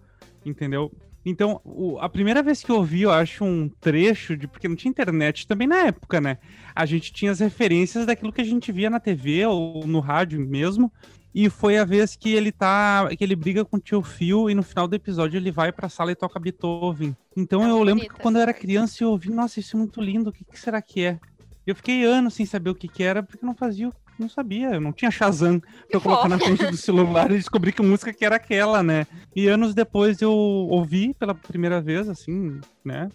[0.46, 0.90] entendeu?
[1.24, 4.46] Então, o, a primeira vez que eu ouvi, eu acho, um trecho de.
[4.46, 6.38] Porque não tinha internet também na época, né?
[6.74, 10.40] A gente tinha as referências daquilo que a gente via na TV ou no rádio
[10.40, 10.92] mesmo.
[11.35, 13.09] E foi a vez que ele tá.
[13.16, 15.88] que ele briga com o tio Phil e no final do episódio ele vai pra
[15.88, 17.14] sala e toca Beethoven.
[17.37, 18.14] Então é eu lembro bonita.
[18.14, 20.59] que quando eu era criança eu ouvi, nossa, isso é muito lindo, o que, que
[20.59, 21.20] será que é?
[21.66, 24.81] Eu fiquei anos sem saber o que, que era, porque não fazia, não sabia, eu
[24.81, 28.24] não tinha Shazam pra eu colocar na frente do celular e descobrir que música que
[28.24, 29.07] era aquela, né?
[29.35, 33.09] E anos depois eu ouvi pela primeira vez, assim, né?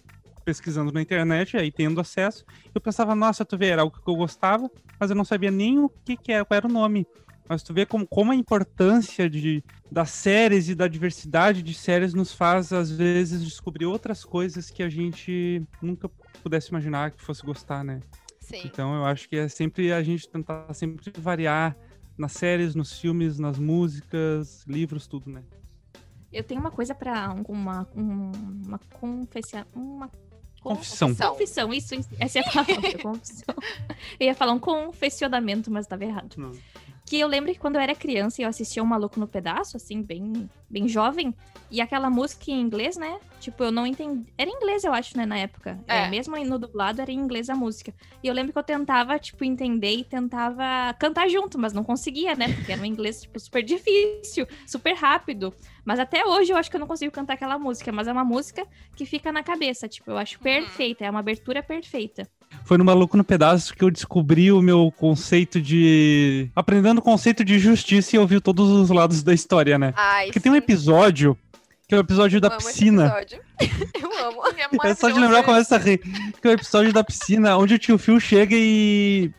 [0.44, 4.16] Pesquisando na internet, aí tendo acesso, eu pensava, nossa, tu vê, era algo que eu
[4.16, 7.06] gostava, mas eu não sabia nem o que, que era, qual era o nome.
[7.48, 12.14] Mas tu vê como, como a importância de, das séries e da diversidade de séries
[12.14, 16.10] nos faz, às vezes, descobrir outras coisas que a gente nunca
[16.42, 18.00] pudesse imaginar que fosse gostar, né?
[18.44, 18.60] Sim.
[18.64, 21.76] Então eu acho que é sempre a gente tentar sempre variar
[22.16, 25.42] nas séries, nos filmes, nas músicas, livros, tudo, né?
[26.32, 28.32] Eu tenho uma coisa pra um- uma, um-
[28.66, 29.64] uma confessão.
[29.74, 30.10] Uma
[30.60, 31.14] Confissão.
[31.14, 33.54] confissão, isso, essa é a palavra, confissão.
[34.18, 36.34] Eu ia falar um confessionamento, mas tava errado.
[36.38, 36.52] Não.
[37.06, 39.76] Que eu lembro que quando eu era criança e eu assistia o Maluco no Pedaço,
[39.76, 41.32] assim, bem, bem jovem,
[41.70, 43.18] e aquela música em inglês, né?
[43.40, 44.24] Tipo, eu não entendi.
[44.38, 45.78] Era em inglês, eu acho, né, na época.
[45.86, 46.04] É.
[46.04, 47.92] É, mesmo no dublado, era em inglês a música.
[48.22, 52.34] E eu lembro que eu tentava, tipo, entender e tentava cantar junto, mas não conseguia,
[52.34, 52.52] né?
[52.52, 55.54] Porque era um inglês, tipo, super difícil, super rápido.
[55.84, 58.24] Mas até hoje eu acho que eu não consigo cantar aquela música, mas é uma
[58.24, 62.28] música que fica na cabeça, tipo, eu acho perfeita, é uma abertura perfeita.
[62.62, 66.48] Foi no Maluco no Pedaço que eu descobri o meu conceito de.
[66.54, 69.92] Aprendendo o conceito de justiça e ouvir todos os lados da história, né?
[69.96, 71.38] Ai, Porque tem um episódio,
[71.86, 73.06] que é o episódio da amo esse piscina.
[73.06, 73.40] episódio.
[74.00, 74.42] Eu amo.
[74.82, 75.98] É É só de lembrar começa a rir.
[75.98, 79.30] Que é o episódio da piscina, onde o tio Phil chega e.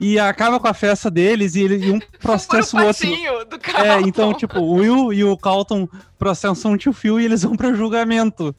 [0.00, 3.06] E acaba com a festa deles e, ele, e um processa o outro.
[3.50, 4.08] Do É, Carlton.
[4.08, 5.86] então, tipo, o Will e o Carlton
[6.18, 8.54] processam o tio Phil e eles vão pra julgamento.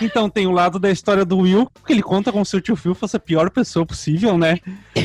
[0.00, 2.74] Então tem o lado da história do Will, que ele conta como se o tio
[2.74, 4.58] Phil fosse a pior pessoa possível, né?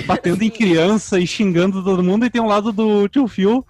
[0.07, 2.25] Batendo em criança e xingando todo mundo.
[2.25, 3.63] E tem um lado do tio Phil,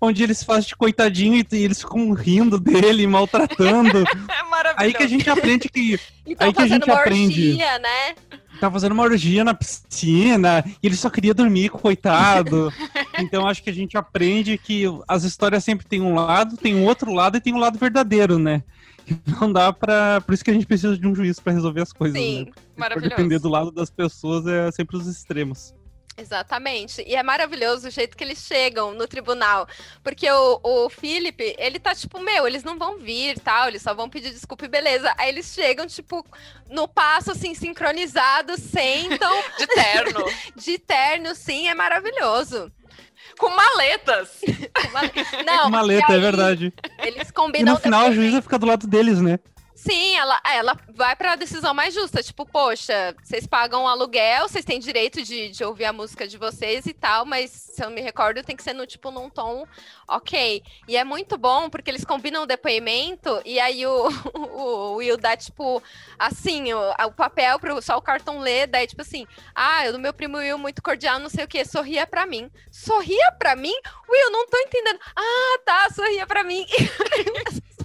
[0.00, 4.04] onde eles fazem de coitadinho e, e eles ficam rindo dele, maltratando.
[4.28, 4.76] É maravilhoso.
[4.84, 5.98] Aí que a gente aprende que.
[6.26, 7.50] E tão Aí que a gente uma aprende.
[7.50, 8.14] orgia, né?
[8.60, 12.72] Tá fazendo uma orgia na piscina e ele só queria dormir, coitado.
[13.20, 16.84] Então acho que a gente aprende que as histórias sempre tem um lado, tem um
[16.84, 18.62] outro lado e tem um lado verdadeiro, né?
[19.40, 20.20] Não dá pra.
[20.20, 22.52] Por isso que a gente precisa de um juiz pra resolver as coisas, Sim, né?
[22.52, 23.10] Por maravilhoso.
[23.10, 25.74] depender do lado das pessoas, é sempre os extremos.
[26.18, 27.02] Exatamente.
[27.06, 29.68] E é maravilhoso o jeito que eles chegam no tribunal.
[30.02, 33.94] Porque o, o Felipe, ele tá tipo, meu, eles não vão vir tal, eles só
[33.94, 35.14] vão pedir desculpa e beleza.
[35.16, 36.26] Aí eles chegam, tipo,
[36.68, 39.32] no passo, assim, sincronizados, sentam.
[39.58, 40.24] De terno.
[40.56, 42.70] de terno, sim, é maravilhoso.
[43.38, 44.40] Com maletas.
[45.46, 46.72] Não, Maleta, e é aí verdade.
[46.98, 49.38] Eles E combinam no final a depois- juíza fica do lado deles, né?
[49.88, 52.22] Sim, ela, é, ela vai pra decisão mais justa.
[52.22, 56.84] Tipo, poxa, vocês pagam aluguel, vocês têm direito de, de ouvir a música de vocês
[56.84, 59.66] e tal, mas se eu me recordo, tem que ser no tipo num tom
[60.06, 60.62] ok.
[60.86, 65.34] E é muito bom porque eles combinam o depoimento e aí o, o Will dá,
[65.34, 65.82] tipo,
[66.18, 70.12] assim, o, o papel pro só o cartão ler, daí, tipo assim, ah, eu meu
[70.12, 72.50] primo Will, muito cordial, não sei o que, sorria pra mim.
[72.70, 73.74] Sorria pra mim?
[74.06, 75.00] Will, não tô entendendo.
[75.16, 76.66] Ah, tá, sorria pra mim.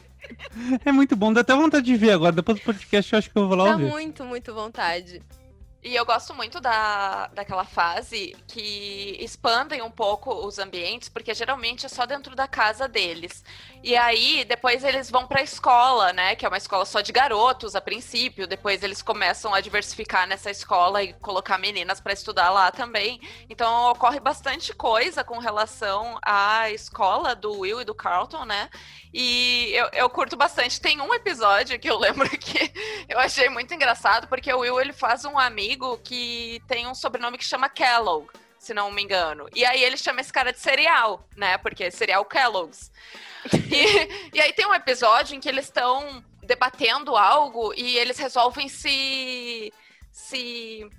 [0.85, 2.31] É muito bom, dá até vontade de ver agora.
[2.31, 3.85] Depois do podcast eu acho que eu vou lá Dá ouvir.
[3.89, 5.21] muito, muito vontade.
[5.83, 11.85] E eu gosto muito da, daquela fase que expandem um pouco os ambientes, porque geralmente
[11.85, 13.43] é só dentro da casa deles.
[13.83, 16.37] E aí, depois eles vão pra escola, né?
[16.37, 18.47] Que é uma escola só de garotos a princípio.
[18.47, 23.19] Depois eles começam a diversificar nessa escola e colocar meninas pra estudar lá também.
[23.49, 28.69] Então ocorre bastante coisa com relação à escola do Will e do Carlton, né?
[29.13, 30.79] E eu, eu curto bastante.
[30.79, 32.71] Tem um episódio que eu lembro que
[33.07, 37.37] eu achei muito engraçado, porque o Will ele faz um amigo que tem um sobrenome
[37.37, 39.47] que chama Kellogg, se não me engano.
[39.53, 41.57] E aí ele chama esse cara de cereal, né?
[41.57, 42.91] Porque é cereal Kellogg's.
[43.51, 48.69] E, e aí tem um episódio em que eles estão debatendo algo e eles resolvem
[48.69, 49.73] se.
[50.11, 50.89] se.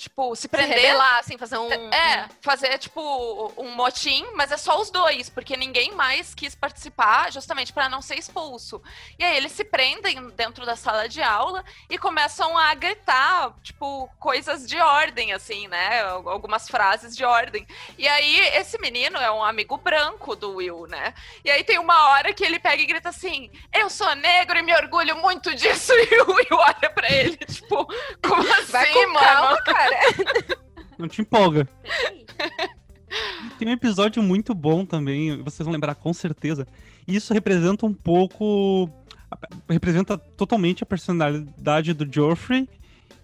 [0.00, 0.78] Tipo, se Se prender.
[0.78, 1.70] rebelar, assim, fazer um.
[1.92, 7.30] É, fazer tipo um motim, mas é só os dois, porque ninguém mais quis participar,
[7.30, 8.82] justamente para não ser expulso.
[9.18, 14.08] E aí eles se prendem dentro da sala de aula e começam a gritar, tipo,
[14.18, 16.00] coisas de ordem, assim, né?
[16.00, 17.66] Algumas frases de ordem.
[17.98, 21.12] E aí esse menino é um amigo branco do Will, né?
[21.44, 24.62] E aí tem uma hora que ele pega e grita assim: Eu sou negro e
[24.62, 25.92] me orgulho muito disso.
[26.10, 27.86] E o Will olha pra ele, tipo,
[28.26, 29.18] como assim, Vai com mano?
[29.26, 29.89] calma, cara.
[30.98, 31.68] Não te empolga.
[33.58, 36.66] Tem um episódio muito bom também, vocês vão lembrar com certeza.
[37.06, 38.88] Isso representa um pouco.
[39.68, 42.68] Representa totalmente a personalidade do Joffrey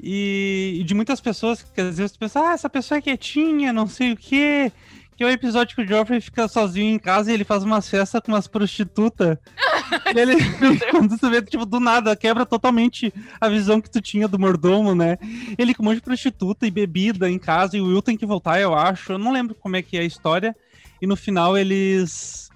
[0.01, 3.87] e, e de muitas pessoas que às vezes pensam, ah, essa pessoa é quietinha, não
[3.87, 4.71] sei o quê.
[5.17, 7.89] Que é o episódio que o Joffrey fica sozinho em casa e ele faz umas
[7.89, 9.39] festas com umas prostitutas.
[10.13, 10.35] E ele,
[10.91, 14.97] quando tu vê, tipo, do nada, quebra totalmente a visão que tu tinha do mordomo,
[14.97, 15.17] né?
[15.57, 18.27] Ele com um monte de prostituta e bebida em casa, e o Will tem que
[18.27, 19.13] voltar, eu acho.
[19.13, 20.57] Eu não lembro como é que é a história.
[21.01, 22.51] E no final eles.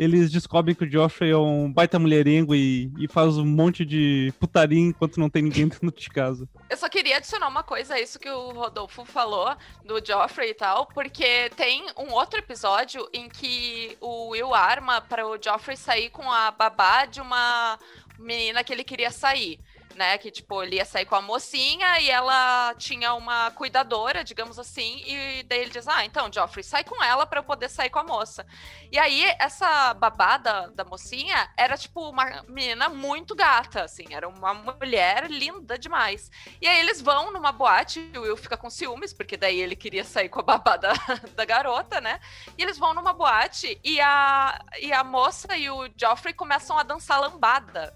[0.00, 4.32] Eles descobrem que o Joffrey é um baita mulherengo e, e faz um monte de
[4.40, 6.48] putaria enquanto não tem ninguém dentro de casa.
[6.70, 10.54] Eu só queria adicionar uma coisa a isso que o Rodolfo falou do Joffrey e
[10.54, 16.08] tal, porque tem um outro episódio em que o Will arma para o Joffrey sair
[16.08, 17.78] com a babá de uma
[18.18, 19.60] menina que ele queria sair.
[19.94, 20.18] Né?
[20.18, 25.02] Que, tipo, ele ia sair com a mocinha e ela tinha uma cuidadora, digamos assim,
[25.06, 27.98] e daí ele diz: Ah, então, Joffrey, sai com ela para eu poder sair com
[27.98, 28.46] a moça.
[28.90, 34.54] E aí, essa babada da mocinha era, tipo, uma menina muito gata, assim, era uma
[34.54, 36.30] mulher linda demais.
[36.60, 39.76] E aí eles vão numa boate, e o Will fica com ciúmes, porque daí ele
[39.76, 40.92] queria sair com a babada
[41.34, 42.20] da garota, né?
[42.56, 46.82] E eles vão numa boate e a, e a moça e o Joffrey começam a
[46.82, 47.94] dançar lambada.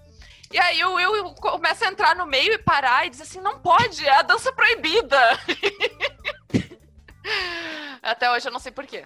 [0.55, 3.59] E aí o Will começa a entrar no meio e parar e diz assim: não
[3.59, 5.19] pode, é a dança proibida.
[8.01, 9.03] Até hoje eu não sei porquê.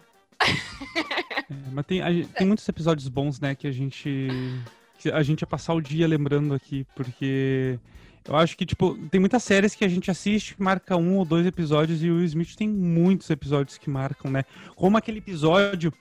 [1.49, 4.27] É, mas tem, a- tem muitos episódios bons, né, que a gente.
[4.99, 7.79] que a gente ia passar o dia lembrando aqui, porque.
[8.27, 11.47] Eu acho que, tipo, tem muitas séries que a gente assiste, marca um ou dois
[11.47, 14.43] episódios, e o Will Smith tem muitos episódios que marcam, né?
[14.75, 15.91] Como aquele episódio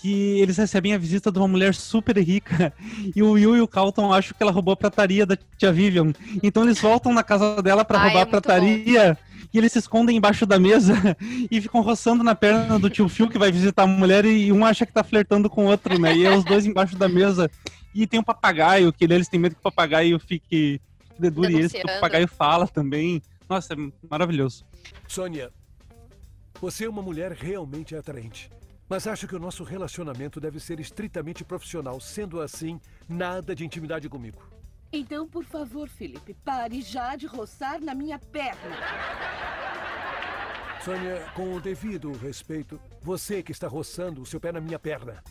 [0.00, 2.72] que eles recebem a visita de uma mulher super rica
[3.14, 6.12] e o Will e o Carlton acham que ela roubou a prataria da tia Vivian.
[6.42, 9.18] Então eles voltam na casa dela pra Ai, roubar é a prataria
[9.52, 10.94] e eles se escondem embaixo da mesa
[11.50, 14.64] e ficam roçando na perna do tio Phil que vai visitar a mulher e um
[14.64, 16.14] acha que tá flertando com o outro, né?
[16.16, 17.50] E é os dois embaixo da mesa.
[17.94, 20.80] E tem um papagaio, que eles têm medo que o papagaio fique
[21.18, 23.20] dedure eles, porque o papagaio fala também.
[23.48, 23.76] Nossa, é
[24.08, 24.64] maravilhoso.
[25.08, 25.50] Sônia,
[26.60, 28.50] você é uma mulher realmente atraente.
[28.88, 32.00] Mas acho que o nosso relacionamento deve ser estritamente profissional.
[32.00, 34.42] Sendo assim, nada de intimidade comigo.
[34.90, 38.76] Então, por favor, Felipe, pare já de roçar na minha perna.
[40.82, 45.22] Sônia, com o devido respeito, você que está roçando o seu pé na minha perna.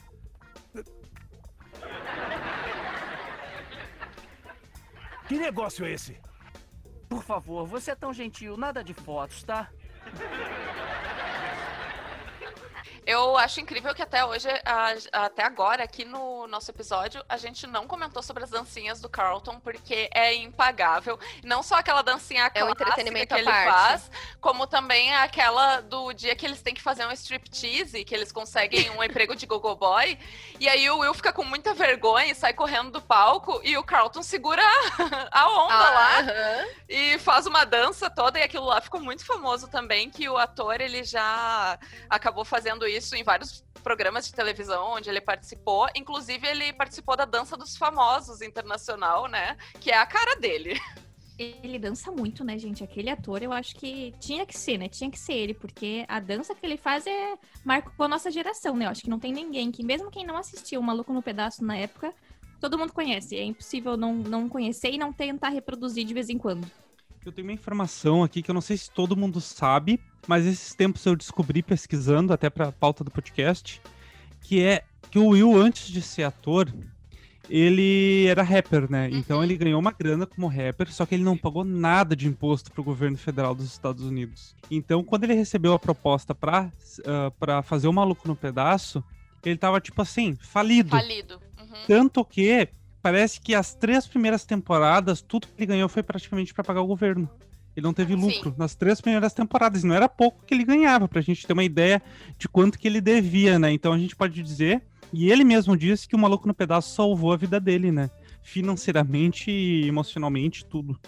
[5.27, 6.17] Que negócio é esse?
[7.09, 9.69] Por favor, você é tão gentil, nada de fotos, tá?
[13.07, 14.49] Eu acho incrível que até hoje,
[15.13, 19.61] até agora, aqui no nosso episódio, a gente não comentou sobre as dancinhas do Carlton,
[19.61, 21.17] porque é impagável.
[21.41, 23.71] Não só aquela dancinha É um entretenimento que ele parte.
[23.71, 28.29] faz, como também aquela do dia que eles têm que fazer um striptease, que eles
[28.33, 30.19] conseguem um emprego de gogo boy,
[30.59, 33.85] e aí o Will fica com muita vergonha e sai correndo do palco, e o
[33.85, 34.61] Carlton segura
[35.31, 36.65] a onda Ah, lá aham.
[36.89, 40.81] e faz uma dança toda, e aquilo lá ficou muito famoso também, que o ator,
[40.81, 46.73] ele já acabou fazendo isso em vários programas de televisão onde ele participou, inclusive ele
[46.73, 50.79] participou da Dança dos Famosos Internacional, né, que é a cara dele.
[51.39, 52.83] Ele dança muito, né, gente?
[52.83, 54.89] Aquele ator, eu acho que tinha que ser, né?
[54.89, 58.75] Tinha que ser ele, porque a dança que ele faz é marcou a nossa geração,
[58.75, 58.86] né?
[58.86, 61.63] Eu acho que não tem ninguém que, mesmo quem não assistiu o Maluco no Pedaço
[61.63, 62.12] na época,
[62.60, 63.36] todo mundo conhece.
[63.36, 66.65] É impossível não, não conhecer e não tentar reproduzir de vez em quando.
[67.23, 70.75] Eu tenho uma informação aqui que eu não sei se todo mundo sabe, mas esses
[70.75, 73.81] tempos eu descobri pesquisando, até pra pauta do podcast,
[74.41, 76.71] que é que o Will, antes de ser ator,
[77.49, 79.09] ele era rapper, né?
[79.11, 82.71] Então ele ganhou uma grana como rapper, só que ele não pagou nada de imposto
[82.71, 84.55] pro governo federal dos Estados Unidos.
[84.69, 86.71] Então, quando ele recebeu a proposta pra,
[87.05, 89.03] ah, pra fazer o Maluco no Pedaço,
[89.45, 90.89] ele tava, tipo assim, falido.
[90.89, 91.39] Falido.
[91.57, 91.85] Uhum.
[91.87, 92.67] Tanto que
[93.01, 96.87] parece que as três primeiras temporadas, tudo que ele ganhou foi praticamente pra pagar o
[96.87, 97.29] governo.
[97.77, 99.83] Ele não teve lucro nas três primeiras temporadas.
[99.83, 102.01] Não era pouco que ele ganhava, pra gente ter uma ideia
[102.35, 103.71] de quanto que ele devia, né?
[103.71, 104.81] Então a gente pode dizer,
[105.13, 108.09] e ele mesmo disse que o Maluco no Pedaço salvou a vida dele, né?
[108.41, 110.99] Financeiramente, emocionalmente, tudo.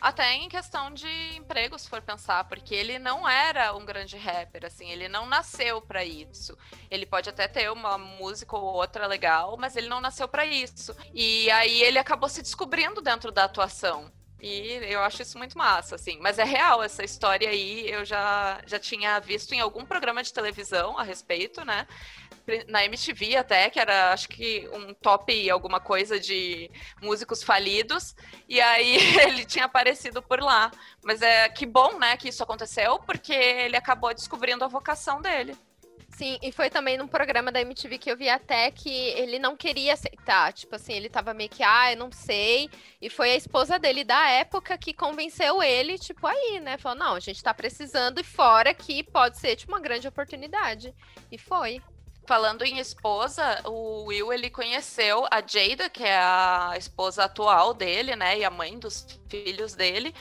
[0.00, 4.66] Até em questão de emprego, se for pensar, porque ele não era um grande rapper,
[4.66, 6.58] assim, ele não nasceu pra isso.
[6.90, 10.94] Ele pode até ter uma música ou outra legal, mas ele não nasceu pra isso.
[11.14, 14.10] E aí ele acabou se descobrindo dentro da atuação.
[14.40, 16.18] E eu acho isso muito massa, assim.
[16.20, 20.32] Mas é real essa história aí, eu já, já tinha visto em algum programa de
[20.32, 21.86] televisão a respeito, né?
[22.68, 26.70] Na MTV até, que era acho que um top alguma coisa de
[27.00, 28.14] músicos falidos.
[28.48, 28.96] E aí
[29.26, 30.70] ele tinha aparecido por lá.
[31.02, 35.56] Mas é que bom, né, que isso aconteceu, porque ele acabou descobrindo a vocação dele.
[36.16, 39.54] Sim, e foi também num programa da MTV que eu vi até que ele não
[39.54, 40.50] queria aceitar.
[40.50, 42.70] Tipo assim, ele tava meio que, ah, eu não sei.
[43.02, 46.78] E foi a esposa dele da época que convenceu ele, tipo, aí, né?
[46.78, 50.94] Falou, não, a gente tá precisando e fora que pode ser, tipo, uma grande oportunidade.
[51.30, 51.82] E foi.
[52.26, 58.16] Falando em esposa, o Will ele conheceu a Jada, que é a esposa atual dele,
[58.16, 60.14] né, e a mãe dos filhos dele,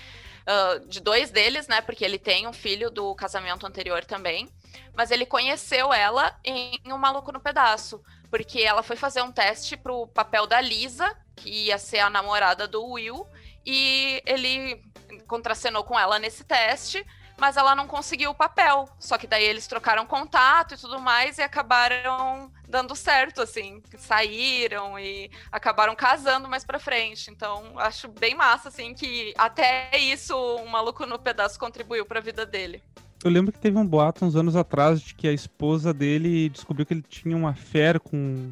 [0.45, 4.49] ah, de dois deles, né, porque ele tem um filho do casamento anterior também.
[4.93, 9.77] Mas ele conheceu ela em Um Maluco no Pedaço, porque ela foi fazer um teste
[9.77, 13.27] pro papel da Lisa, que ia ser a namorada do Will,
[13.65, 14.81] e ele
[15.27, 17.05] contracenou com ela nesse teste,
[17.37, 18.87] mas ela não conseguiu o papel.
[18.99, 24.97] Só que daí eles trocaram contato e tudo mais e acabaram dando certo, assim, saíram
[24.97, 27.29] e acabaram casando mais pra frente.
[27.29, 32.45] Então, acho bem massa, assim, que até isso o maluco no pedaço contribuiu pra vida
[32.45, 32.83] dele.
[33.23, 36.85] Eu lembro que teve um boato uns anos atrás de que a esposa dele descobriu
[36.85, 38.51] que ele tinha uma fé com,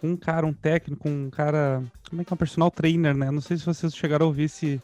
[0.00, 1.82] com um cara, um técnico, um cara.
[2.08, 3.30] Como é que é um personal trainer, né?
[3.30, 4.80] Não sei se vocês chegaram a ouvir esse,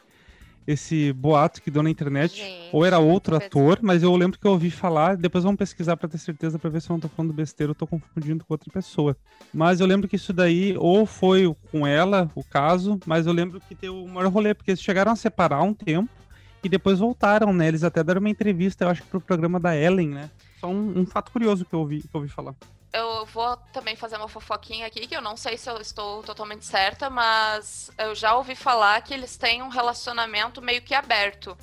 [0.67, 2.39] esse boato que deu na internet.
[2.39, 5.17] Gente, ou era outro ator, mas eu lembro que eu ouvi falar.
[5.17, 7.75] Depois vamos pesquisar pra ter certeza pra ver se eu não tô falando besteira ou
[7.75, 9.17] tô confundindo com outra pessoa.
[9.53, 13.61] Mas eu lembro que isso daí, ou foi com ela, o caso, mas eu lembro
[13.61, 16.20] que deu o maior rolê, porque eles chegaram a separar um tempo
[16.63, 17.69] e depois voltaram, né?
[17.69, 20.31] Eles até deram uma entrevista, eu acho que pro programa da Ellen, né?
[20.61, 22.55] Só um, um fato curioso que eu ouvi, que eu ouvi falar.
[22.93, 26.65] Eu vou também fazer uma fofoquinha aqui, que eu não sei se eu estou totalmente
[26.65, 31.57] certa, mas eu já ouvi falar que eles têm um relacionamento meio que aberto.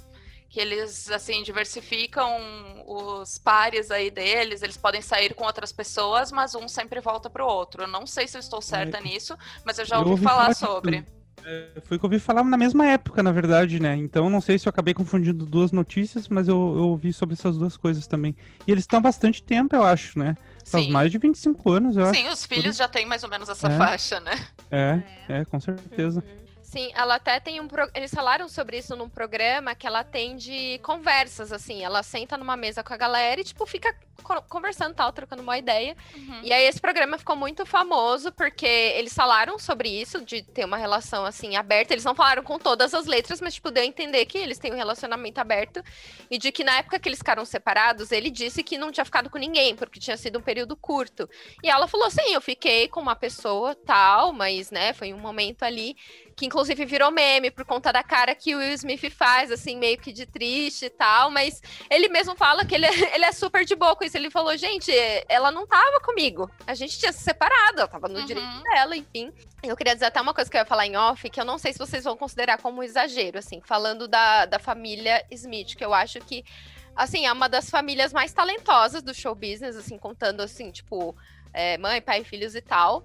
[0.50, 2.32] Que eles, assim, diversificam
[2.88, 7.45] os pares aí deles, eles podem sair com outras pessoas, mas um sempre volta pro
[7.45, 7.84] outro.
[7.84, 10.24] Eu não sei se eu estou certa É, nisso, mas eu já eu ouvi ouvi
[10.24, 11.06] falar falar sobre.
[11.48, 13.95] É, Foi o que eu ouvi falar na mesma época, na verdade, né?
[13.95, 17.58] Então não sei se eu acabei confundindo duas notícias, mas eu, eu ouvi sobre essas
[17.58, 18.36] duas coisas também.
[18.68, 20.36] E eles estão há bastante tempo, eu acho, né?
[20.66, 20.91] Faz Sim.
[20.91, 22.20] mais de 25 anos, eu acho.
[22.20, 23.78] Sim, os filhos já têm mais ou menos essa É.
[23.78, 24.32] faixa, né?
[24.70, 26.22] É, é, com certeza.
[26.68, 27.68] Sim, ela até tem um.
[27.68, 31.82] pro- Eles falaram sobre isso num programa que ela atende conversas, assim.
[31.82, 35.57] Ela senta numa mesa com a galera e, tipo, fica co- conversando tal, trocando uma
[35.57, 35.95] ideia.
[36.13, 36.41] Uhum.
[36.43, 40.76] E aí esse programa ficou muito famoso porque eles falaram sobre isso, de ter uma
[40.76, 41.93] relação assim aberta.
[41.93, 44.74] Eles não falaram com todas as letras, mas tipo, deu a entender que eles têm
[44.74, 45.82] um relacionamento aberto
[46.30, 49.30] e de que na época que eles ficaram separados, ele disse que não tinha ficado
[49.30, 51.30] com ninguém, porque tinha sido um período curto.
[51.63, 55.63] E ela falou assim: eu fiquei com uma pessoa tal, mas né, foi um momento
[55.63, 55.95] ali
[56.38, 59.97] que inclusive virou meme por conta da cara que o Will Smith faz, assim, meio
[59.97, 63.65] que de triste e tal, mas ele mesmo fala que ele é, ele é super
[63.65, 64.15] de boa com isso.
[64.15, 64.91] Ele falou, gente,
[65.27, 66.47] ela não tava comigo.
[66.67, 68.25] A gente tinha se separado, ela tava no Uhum.
[68.25, 69.33] direito dela, enfim.
[69.63, 71.57] Eu queria dizer até uma coisa que eu ia falar em off, que eu não
[71.57, 75.91] sei se vocês vão considerar como exagero, assim, falando da, da família Smith, que eu
[75.91, 76.45] acho que,
[76.95, 81.15] assim, é uma das famílias mais talentosas do show business, assim, contando, assim, tipo,
[81.51, 83.03] é, mãe, pai, filhos e tal,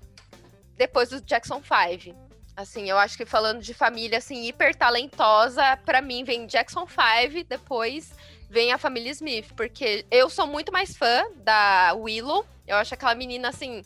[0.77, 2.32] depois do Jackson 5.
[2.57, 7.45] Assim, eu acho que falando de família, assim, hiper talentosa, pra mim vem Jackson 5,
[7.49, 8.13] depois
[8.51, 12.45] vem a família Smith, porque eu sou muito mais fã da Willow.
[12.67, 13.83] Eu acho aquela menina, assim,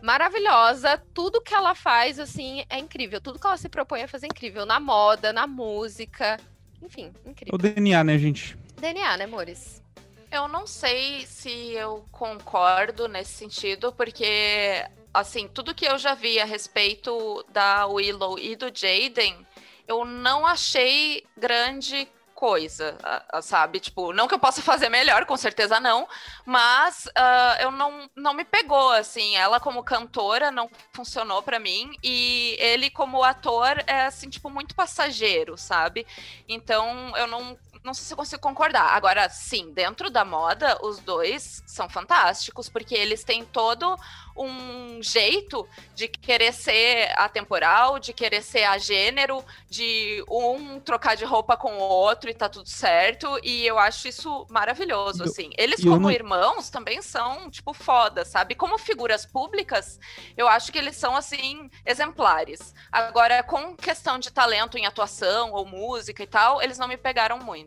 [0.00, 1.02] maravilhosa.
[1.12, 3.20] Tudo que ela faz, assim, é incrível.
[3.20, 4.64] Tudo que ela se propõe a fazer é incrível.
[4.64, 6.38] Na moda, na música.
[6.82, 7.58] Enfim, É o incrível.
[7.58, 8.56] DNA, né, gente?
[8.80, 9.82] DNA, né, amores?
[10.30, 14.84] Eu não sei se eu concordo nesse sentido, porque,
[15.16, 19.46] assim, tudo que eu já vi a respeito da Willow e do Jaden,
[19.88, 22.98] eu não achei grande coisa,
[23.40, 23.80] sabe?
[23.80, 26.06] Tipo, não que eu possa fazer melhor, com certeza não,
[26.44, 31.90] mas ah, eu não, não me pegou, assim, ela como cantora não funcionou pra mim,
[32.04, 36.06] e ele como ator é, assim, tipo, muito passageiro, sabe?
[36.46, 38.90] Então, eu não, não sei se eu consigo concordar.
[38.94, 43.96] Agora, sim, dentro da moda, os dois são fantásticos, porque eles têm todo
[44.38, 51.24] um jeito de querer ser atemporal, de querer ser a gênero, de um trocar de
[51.24, 53.38] roupa com o outro e tá tudo certo.
[53.42, 55.50] E eu acho isso maravilhoso, assim.
[55.56, 58.54] Eles, como não- irmãos, também são, tipo, foda, sabe?
[58.54, 59.98] Como figuras públicas,
[60.36, 62.74] eu acho que eles são, assim, exemplares.
[62.92, 67.38] Agora, com questão de talento em atuação ou música e tal, eles não me pegaram
[67.38, 67.65] muito.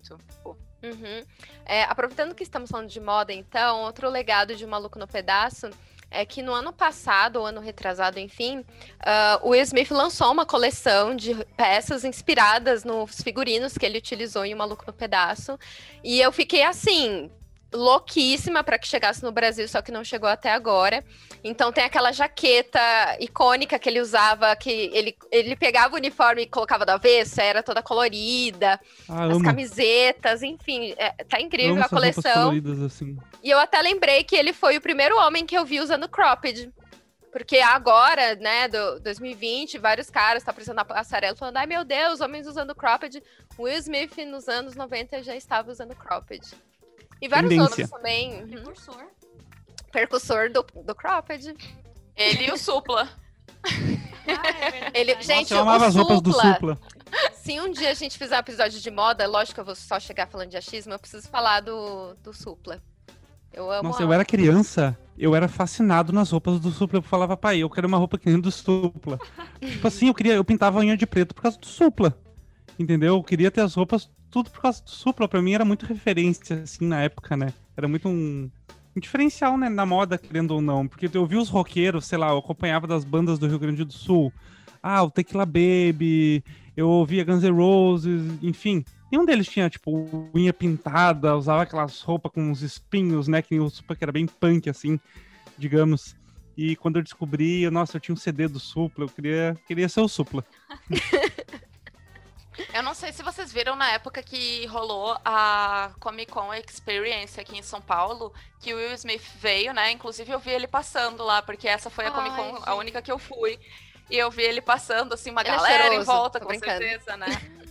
[0.82, 1.26] Uhum.
[1.66, 5.70] É, aproveitando que estamos falando de moda, então, outro legado de Maluco no Pedaço
[6.12, 8.66] é que no ano passado, ou ano retrasado, enfim,
[9.00, 14.44] ah, o Will Smith lançou uma coleção de peças inspiradas nos figurinos que ele utilizou
[14.44, 15.58] em O Maluco no Pedaço.
[16.04, 17.30] E eu fiquei assim.
[17.72, 21.04] Louquíssima para que chegasse no Brasil, só que não chegou até agora.
[21.44, 22.80] Então tem aquela jaqueta
[23.20, 27.62] icônica que ele usava, que ele, ele pegava o uniforme e colocava do avesso, era
[27.64, 29.44] toda colorida Ah, as amo.
[29.44, 32.52] camisetas, enfim, é, tá incrível amo a coleção.
[32.86, 33.18] assim.
[33.44, 36.72] E eu até lembrei que ele foi o primeiro homem que eu vi usando cropped.
[37.32, 42.22] Porque agora, né, do 2020, vários caras estão aparecendo na passarela falando: ai meu Deus,
[42.22, 43.22] homens usando cropped.
[43.58, 46.42] Will Smith nos anos 90 já estava usando cropped.
[47.22, 47.84] E vários Tendência.
[47.84, 48.42] outros também.
[48.42, 48.48] uhum.
[48.50, 49.04] Precursor.
[49.92, 51.56] Percussor do, do cropped.
[52.16, 53.10] Ele e o Supla.
[54.94, 56.80] Ele, gente, Nossa, eu amava o as roupas do Supla, Supla.
[57.34, 60.00] Se um dia a gente fizer um episódio de moda, lógico que eu vou só
[60.00, 62.82] chegar falando de achismo, eu preciso falar do, do Supla.
[63.52, 67.00] Eu amo Nossa, a- eu era criança, eu era fascinado nas roupas do Supla.
[67.00, 69.18] Eu falava, pai, eu quero uma roupa que nem do Supla.
[69.60, 72.16] tipo assim, eu queria, eu pintava a unha de preto por causa do Supla.
[72.80, 73.16] Entendeu?
[73.16, 75.28] Eu queria ter as roupas tudo por causa do Supla.
[75.28, 77.54] Pra mim era muito referência, assim, na época, né?
[77.76, 78.50] Era muito um,
[78.96, 80.88] um diferencial, né, na moda, querendo ou não.
[80.88, 83.92] Porque eu vi os roqueiros, sei lá, eu acompanhava das bandas do Rio Grande do
[83.92, 84.32] Sul.
[84.82, 86.42] Ah, o Tequila Baby,
[86.78, 88.86] eu ouvia Guns N' Roses, enfim.
[89.12, 93.42] Nenhum deles tinha, tipo, unha pintada, usava aquelas roupas com uns espinhos, né?
[93.42, 94.98] Que nem o Supla, que era bem punk, assim,
[95.58, 96.16] digamos.
[96.56, 100.00] E quando eu descobri, nossa, eu tinha um CD do Supla, eu queria, queria ser
[100.00, 100.46] o Supla.
[102.74, 107.58] Eu não sei se vocês viram na época que rolou a Comic Con Experience aqui
[107.58, 109.92] em São Paulo, que o Will Smith veio, né?
[109.92, 113.02] Inclusive eu vi ele passando lá, porque essa foi a Comic Con, Ai, a única
[113.02, 113.60] que eu fui.
[114.10, 116.80] E eu vi ele passando, assim, uma Ele é galera em cheiroso, volta, com brincando.
[116.80, 117.28] certeza, né?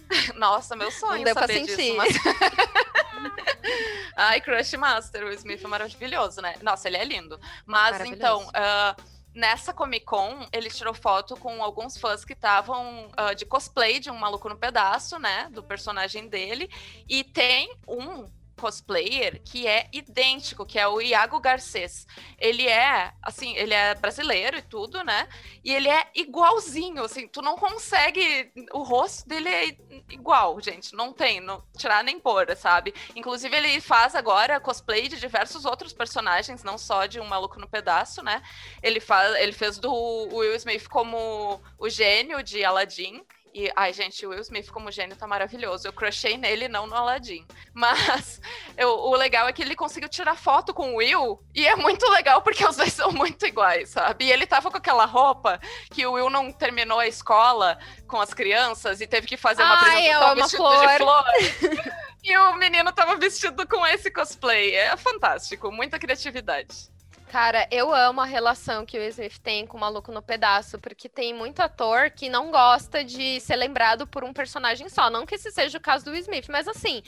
[0.36, 1.76] Nossa, meu sonho Não deu pra saber sentir.
[1.76, 1.96] disso.
[1.96, 2.16] Mas...
[4.16, 6.54] Ai, Crush Master, o Smith é maravilhoso, né?
[6.62, 7.38] Nossa, ele é lindo.
[7.66, 8.96] Mas então, ah,
[9.34, 14.10] nessa Comic Con, ele tirou foto com alguns fãs que estavam ah, de cosplay de
[14.10, 15.48] um maluco no pedaço, né?
[15.52, 16.70] Do personagem dele.
[17.08, 18.26] E tem um
[18.58, 22.06] cosplayer que é idêntico, que é o Iago Garcês.
[22.38, 25.28] Ele é, assim, ele é brasileiro e tudo, né?
[25.64, 28.52] E ele é igualzinho, assim, tu não consegue.
[28.72, 29.76] O rosto dele é
[30.10, 30.94] igual, gente.
[30.94, 32.94] Não tem, não tirar nem pôr, sabe?
[33.14, 37.68] Inclusive, ele faz agora cosplay de diversos outros personagens, não só de um maluco no
[37.68, 38.42] pedaço, né?
[38.82, 43.24] Ele, faz, ele fez do Will Smith como o gênio de Aladdin.
[43.58, 45.88] E, ai, gente, o Will Smith como gênio tá maravilhoso.
[45.88, 47.44] Eu crushei nele, não no Aladdin.
[47.74, 48.40] Mas
[48.76, 51.42] eu- o legal é que ele conseguiu tirar foto com o Will.
[51.52, 54.26] E é muito legal porque os dois são muito iguais, sabe?
[54.26, 58.32] E ele tava com aquela roupa que o Will não terminou a escola com as
[58.32, 61.24] crianças e teve que fazer uma Ai, apresentação vestido de flor.
[61.24, 61.92] flor.
[62.22, 64.76] e o menino tava vestido com esse cosplay.
[64.76, 66.88] É fantástico, muita criatividade.
[67.28, 71.10] Cara, eu amo a relação que o Smith tem com o Maluco no Pedaço, porque
[71.10, 75.10] tem muito ator que não gosta de ser lembrado por um personagem só.
[75.10, 77.02] Não que esse seja o caso do Smith, mas assim,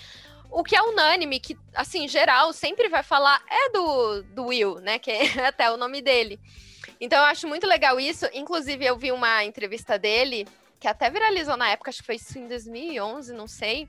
[0.50, 4.98] o que é unânime, que, assim, geral, sempre vai falar é do, do Will, né?
[4.98, 6.38] Que é até o nome dele.
[7.00, 8.26] Então eu acho muito legal isso.
[8.34, 10.46] Inclusive, eu vi uma entrevista dele,
[10.78, 13.88] que até viralizou na época, acho que foi isso em 2011, não sei.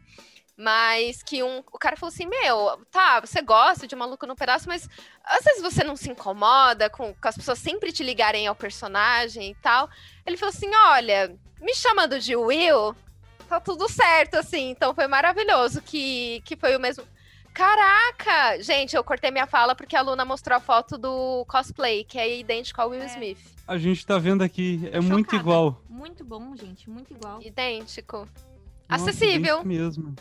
[0.62, 4.68] Mas que um, o cara falou assim: Meu, tá, você gosta de Maluco no Pedaço,
[4.68, 4.88] mas
[5.26, 9.50] às vezes você não se incomoda com, com as pessoas sempre te ligarem ao personagem
[9.50, 9.90] e tal.
[10.24, 12.96] Ele falou assim: Olha, me chamando de Will,
[13.50, 14.70] tá tudo certo, assim.
[14.70, 17.04] Então foi maravilhoso que, que foi o mesmo.
[17.52, 18.62] Caraca!
[18.62, 22.38] Gente, eu cortei minha fala porque a Luna mostrou a foto do cosplay, que é
[22.38, 23.40] idêntico ao Will Smith.
[23.68, 25.42] A gente tá vendo aqui, é muito chocada.
[25.42, 25.82] igual.
[25.90, 26.88] Muito bom, gente.
[26.88, 27.42] Muito igual.
[27.42, 28.28] Idêntico.
[28.88, 29.66] Nossa, Acessível.
[29.66, 30.14] mesmo.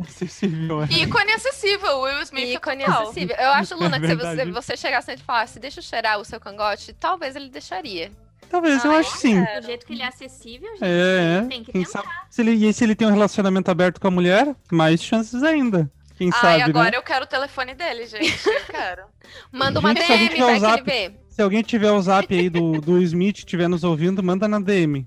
[0.00, 0.86] Acessível, é.
[0.86, 3.02] Ícone acessível, o Will Smith Ícone total.
[3.04, 3.36] acessível.
[3.36, 6.24] Eu acho, Luna, É que se você, chegasse nele e falasse, deixa eu cheirar o
[6.24, 8.10] seu cangote, talvez ele deixaria.
[8.48, 9.42] Talvez, eu Ai, acho sim.
[9.42, 10.82] Do jeito que ele é acessível, gente.
[10.84, 12.02] É, Tem que quem tentar.
[12.02, 12.14] sabe.
[12.30, 15.90] Se ele, e se ele tem um relacionamento aberto com a mulher, mais chances ainda.
[16.16, 16.96] Quem Ai, sabe, agora né?
[16.96, 18.48] eu quero o telefone dele, gente.
[18.48, 19.02] Eu quero.
[19.50, 21.12] Manda uma Gente, DM, que ele vê.
[21.28, 25.06] Se alguém tiver o zap aí do, do Smith, estiver nos ouvindo, manda na DM.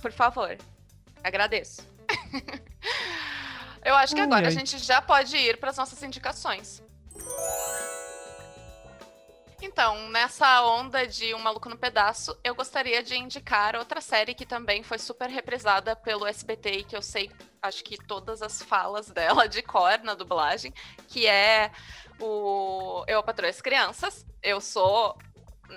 [0.00, 0.56] Por favor.
[1.22, 1.82] Agradeço.
[3.84, 4.52] Eu acho que Ai, agora a ai.
[4.52, 6.82] gente já pode ir para as nossas indicações.
[9.60, 14.44] Então, nessa onda de Um Maluco no Pedaço, eu gostaria de indicar outra série que
[14.44, 17.30] também foi super reprisada pelo SBT e que eu sei,
[17.62, 20.74] acho que todas as falas dela de cor na dublagem,
[21.06, 21.70] que é
[22.18, 24.26] o Eu, a e as Crianças.
[24.42, 25.16] Eu sou,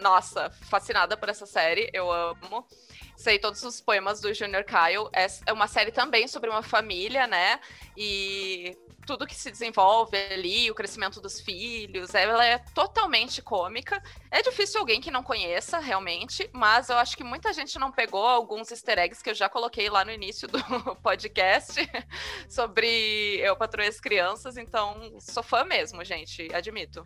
[0.02, 2.68] nossa, fascinada por essa série, eu amo.
[3.16, 5.10] Sei todos os poemas do Junior Kyle.
[5.14, 7.60] É é uma série também sobre uma família, né?
[7.98, 14.02] E tudo que se desenvolve ali, o crescimento dos filhos, ela é totalmente cômica.
[14.32, 18.26] É difícil alguém que não conheça, realmente, mas eu acho que muita gente não pegou
[18.26, 20.60] alguns easter eggs que eu já coloquei lá no início do
[21.02, 21.80] podcast
[22.50, 27.04] sobre Eu Patroei as Crianças, então sou fã mesmo, gente, admito.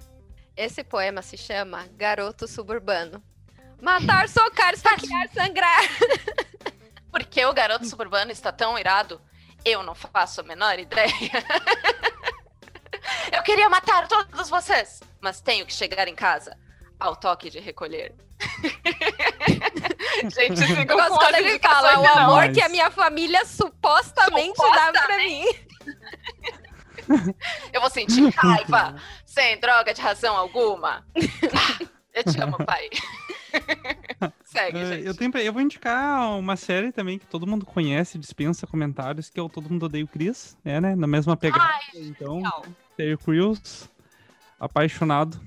[0.56, 3.24] Esse poema se chama Garoto Suburbano.
[3.82, 5.82] Matar, socar, esfaquear, sangrar.
[7.12, 9.22] Porque o garoto suburbano está tão irado,
[9.66, 11.12] eu não faço a menor ideia.
[13.32, 16.56] eu queria matar todos vocês, mas tenho que chegar em casa
[17.00, 18.14] ao toque de recolher.
[20.30, 24.92] Gente, gosto com quando ele fala o amor Mas- que a minha família supostamente, dá
[24.92, 25.44] pra mim.
[27.74, 31.06] Eu vou sentir raiva, sem droga de razão alguma.
[32.14, 32.90] Eu te amo, pai.
[34.44, 35.06] Segue, É, gente.
[35.08, 39.40] eu, tenho, eu vou indicar uma série também que todo mundo conhece, dispensa comentários, que
[39.40, 40.58] é o Todo Mundo Odeia o Chris.
[40.66, 40.96] É, né?
[40.96, 41.64] Na mesma pegada.
[41.64, 42.66] Ai, então, legal.
[42.98, 43.90] Terry Crews,
[44.60, 45.40] apaixonado.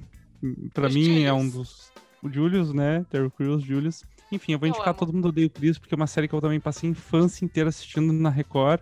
[0.73, 1.33] Pra Os mim é Julius.
[1.37, 1.93] um dos.
[2.23, 3.05] O Julius, né?
[3.11, 4.05] Terry Crews, Julius.
[4.31, 4.99] Enfim, eu vou Eu indicar amo.
[4.99, 7.45] Todo Mundo Odeia o Chris, porque é uma série que eu também passei a infância
[7.45, 8.81] inteira assistindo na Record.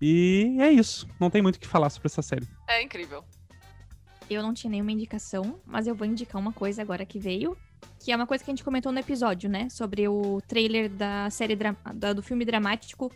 [0.00, 1.08] E é isso.
[1.18, 2.46] Não tem muito o que falar sobre essa série.
[2.68, 3.24] É incrível.
[4.34, 7.56] Eu não tinha nenhuma indicação, mas eu vou indicar uma coisa agora que veio,
[7.98, 9.68] que é uma coisa que a gente comentou no episódio, né?
[9.68, 13.10] Sobre o trailer da série da- do filme dramático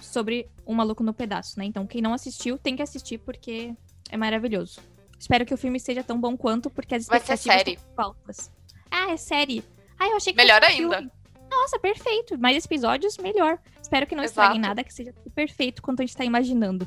[0.00, 1.64] sobre Um Maluco no Pedaço, né?
[1.64, 3.74] Então, quem não assistiu, tem que assistir porque
[4.10, 4.80] é maravilhoso.
[5.18, 7.72] Espero que o filme seja tão bom quanto, porque as Vai ser expectativas série.
[7.90, 8.50] estão altas.
[8.90, 9.64] Ah, é série.
[9.98, 10.96] Ah, eu achei que Melhor ainda.
[10.98, 11.10] filme.
[11.50, 12.38] Nossa, perfeito.
[12.38, 13.58] Mais episódios, melhor.
[13.80, 16.86] Espero que não estraguem nada, que seja perfeito quanto a gente tá imaginando.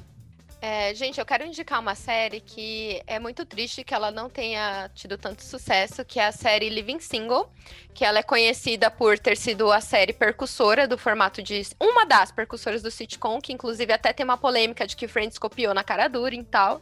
[0.61, 4.91] É, gente, eu quero indicar uma série que é muito triste que ela não tenha
[4.93, 7.49] tido tanto sucesso, que é a série Living Single,
[7.93, 12.33] que ela é conhecida por ter sido a série percussora do formato de uma das
[12.33, 16.09] percussoras do sitcom, que inclusive até tem uma polêmica de que Friends copiou na cara
[16.09, 16.81] dura e tal.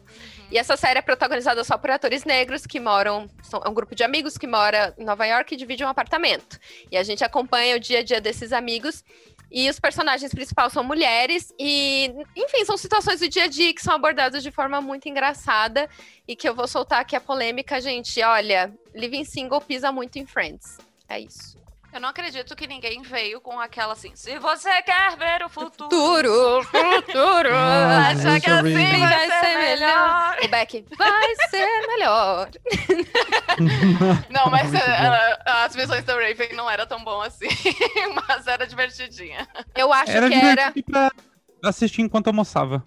[0.49, 3.93] E essa série é protagonizada só por atores negros que moram, são, é um grupo
[3.93, 6.59] de amigos que mora em Nova York e divide um apartamento.
[6.91, 9.03] E a gente acompanha o dia a dia desses amigos
[9.51, 13.81] e os personagens principais são mulheres e, enfim, são situações do dia a dia que
[13.81, 15.89] são abordadas de forma muito engraçada
[16.27, 18.21] e que eu vou soltar aqui a polêmica, gente.
[18.21, 20.77] Olha, Living Single pisa muito em Friends.
[21.07, 21.56] É isso.
[21.97, 24.11] Eu não acredito que ninguém veio com aquela assim.
[24.13, 25.89] Se você quer ver o futuro.
[25.89, 27.49] Futuro, futuro.
[27.57, 28.99] Ah, acha que Rachel assim Ray.
[28.99, 30.37] vai, ser melhor.
[30.43, 32.49] O Beck, vai ser melhor.
[34.29, 37.47] Não, mas eh, as visões da Raven não era tão bom assim,
[38.27, 39.47] mas era divertidinha.
[39.75, 40.73] Eu acho Era que era.
[40.85, 41.11] pra
[41.63, 42.83] assistir enquanto almoçava.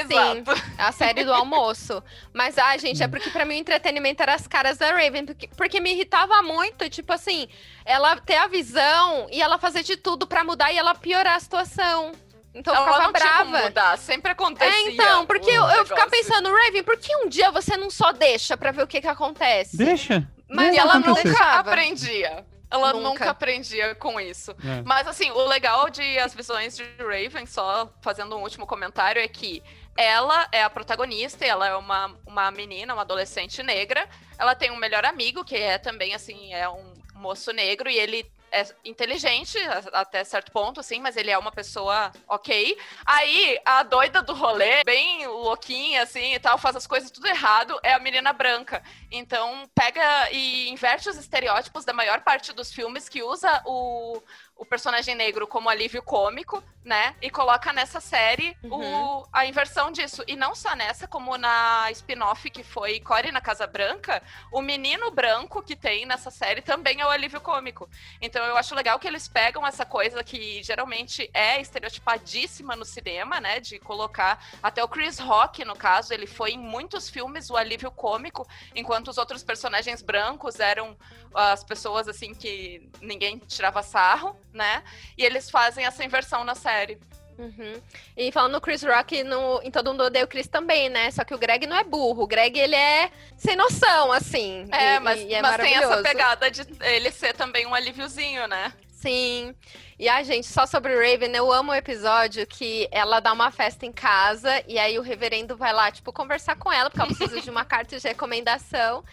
[0.00, 0.52] Exato.
[0.78, 2.02] a série do almoço.
[2.32, 5.26] Mas, ai, gente, é porque pra mim o entretenimento era as caras da Raven.
[5.26, 7.48] Porque, porque me irritava muito, tipo assim,
[7.84, 11.40] ela ter a visão e ela fazer de tudo pra mudar e ela piorar a
[11.40, 12.12] situação.
[12.54, 13.64] Então eu Ela ficava não tinha como brava.
[13.66, 14.74] mudar, sempre acontecia.
[14.74, 18.12] É, então, porque eu, eu ficava pensando, Raven, por que um dia você não só
[18.12, 19.76] deixa pra ver o que que acontece?
[19.76, 20.28] Deixa.
[20.50, 21.28] Mas Deixa E ela acontecer.
[21.28, 22.44] nunca aprendia.
[22.70, 23.08] Ela Nunca.
[23.08, 23.30] nunca.
[23.30, 24.50] aprendia com isso.
[24.64, 24.82] É.
[24.84, 29.28] Mas assim, o legal de As Visões de Raven, só fazendo um último comentário, é
[29.28, 29.62] que
[29.96, 34.08] ela é a protagonista, ela é uma, uma menina, uma adolescente negra.
[34.38, 38.30] Ela tem um melhor amigo, que é também, assim, é um moço negro, e ele
[38.52, 39.58] é inteligente
[39.92, 42.76] até certo ponto, assim, mas ele é uma pessoa ok.
[43.04, 47.78] Aí, a doida do rolê, bem louquinha, assim, e tal, faz as coisas tudo errado,
[47.82, 48.82] é a menina branca.
[49.10, 54.22] Então, pega e inverte os estereótipos da maior parte dos filmes que usa o,
[54.62, 57.16] o personagem negro como alívio cômico, né?
[57.20, 60.22] E coloca nessa série o, a inversão disso.
[60.24, 65.10] E não só nessa, como na spin-off que foi Core na Casa Branca, o menino
[65.10, 67.90] branco que tem nessa série também é o alívio cômico.
[68.20, 73.40] Então eu acho legal que eles pegam essa coisa que geralmente é estereotipadíssima no cinema,
[73.40, 73.58] né?
[73.58, 74.44] De colocar.
[74.62, 78.46] Até o Chris Rock, no caso, ele foi em muitos filmes o alívio cômico,
[78.76, 80.96] enquanto os outros personagens brancos eram
[81.34, 84.82] as pessoas assim que ninguém tirava sarro, né?
[85.16, 86.98] E eles fazem essa inversão na série.
[87.38, 87.80] Uhum.
[88.16, 91.10] E falando no Chris Rock, no, em Todo Mundo Odeia o Chris também, né?
[91.10, 92.22] Só que o Greg não é burro.
[92.22, 94.66] O Greg, ele é sem noção, assim.
[94.70, 98.46] É, E- mas, e é mas tem essa pegada de ele ser também um alíviozinho,
[98.46, 98.72] né?
[98.92, 99.54] Sim.
[99.98, 103.50] E a gente, só sobre o Raven, eu amo o episódio que ela dá uma
[103.50, 107.14] festa em casa e aí o reverendo vai lá, tipo, conversar com ela, porque ela
[107.14, 109.04] precisa de uma carta de recomendação.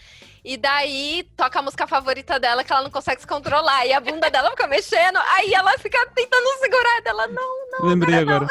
[0.43, 3.85] E daí toca a música favorita dela que ela não consegue se controlar.
[3.85, 7.27] E a bunda dela fica mexendo, aí ela fica tentando segurar dela.
[7.27, 7.87] Não, não.
[7.87, 8.47] Lembrei agora.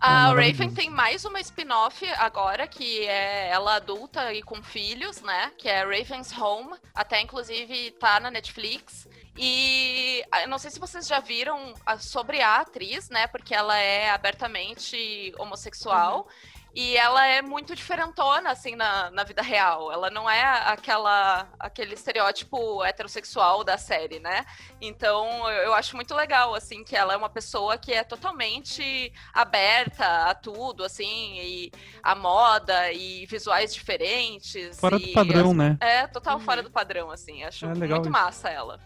[0.00, 5.20] A Ah, Raven tem mais uma spin-off agora, que é ela adulta e com filhos,
[5.22, 5.50] né?
[5.56, 6.74] Que é Raven's Home.
[6.94, 9.08] Até, inclusive, tá na Netflix.
[9.36, 13.26] E ah, eu não sei se vocês já viram ah, sobre a atriz, né?
[13.26, 16.28] Porque ela é abertamente homossexual.
[16.76, 19.92] E ela é muito diferentona, assim, na, na vida real.
[19.92, 24.44] Ela não é aquela, aquele estereótipo heterossexual da série, né?
[24.80, 29.12] Então, eu eu acho muito legal, assim, que ela é uma pessoa que é totalmente
[29.32, 31.72] aberta a tudo, assim, e
[32.02, 34.78] a moda e visuais diferentes.
[34.80, 35.76] Fora e do padrão, as- né?
[35.80, 37.44] É, total fora do padrão, assim.
[37.44, 38.22] Acho É legal muito isso.
[38.24, 38.80] massa ela.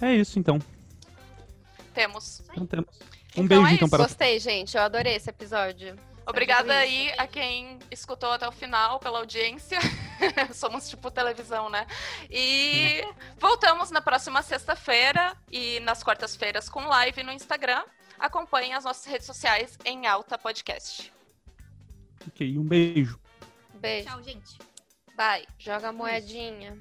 [0.00, 0.58] É isso, então.
[1.92, 2.40] Temos.
[2.50, 2.98] Então temos.
[3.36, 3.90] Um Então beijo, é então, isso.
[3.96, 4.76] para Gostei, gente.
[4.76, 5.96] Eu adorei esse episódio.
[6.30, 9.78] Obrigada aí a quem escutou até o final pela audiência.
[10.54, 11.86] Somos tipo televisão, né?
[12.30, 13.02] E
[13.38, 17.82] voltamos na próxima sexta-feira e nas quartas-feiras com live no Instagram.
[18.18, 21.12] Acompanhem as nossas redes sociais em Alta Podcast.
[22.28, 23.18] Ok, um beijo.
[23.74, 24.08] Beijo.
[24.08, 24.58] Tchau, gente.
[25.16, 25.46] Bye.
[25.58, 26.78] Joga a moedinha.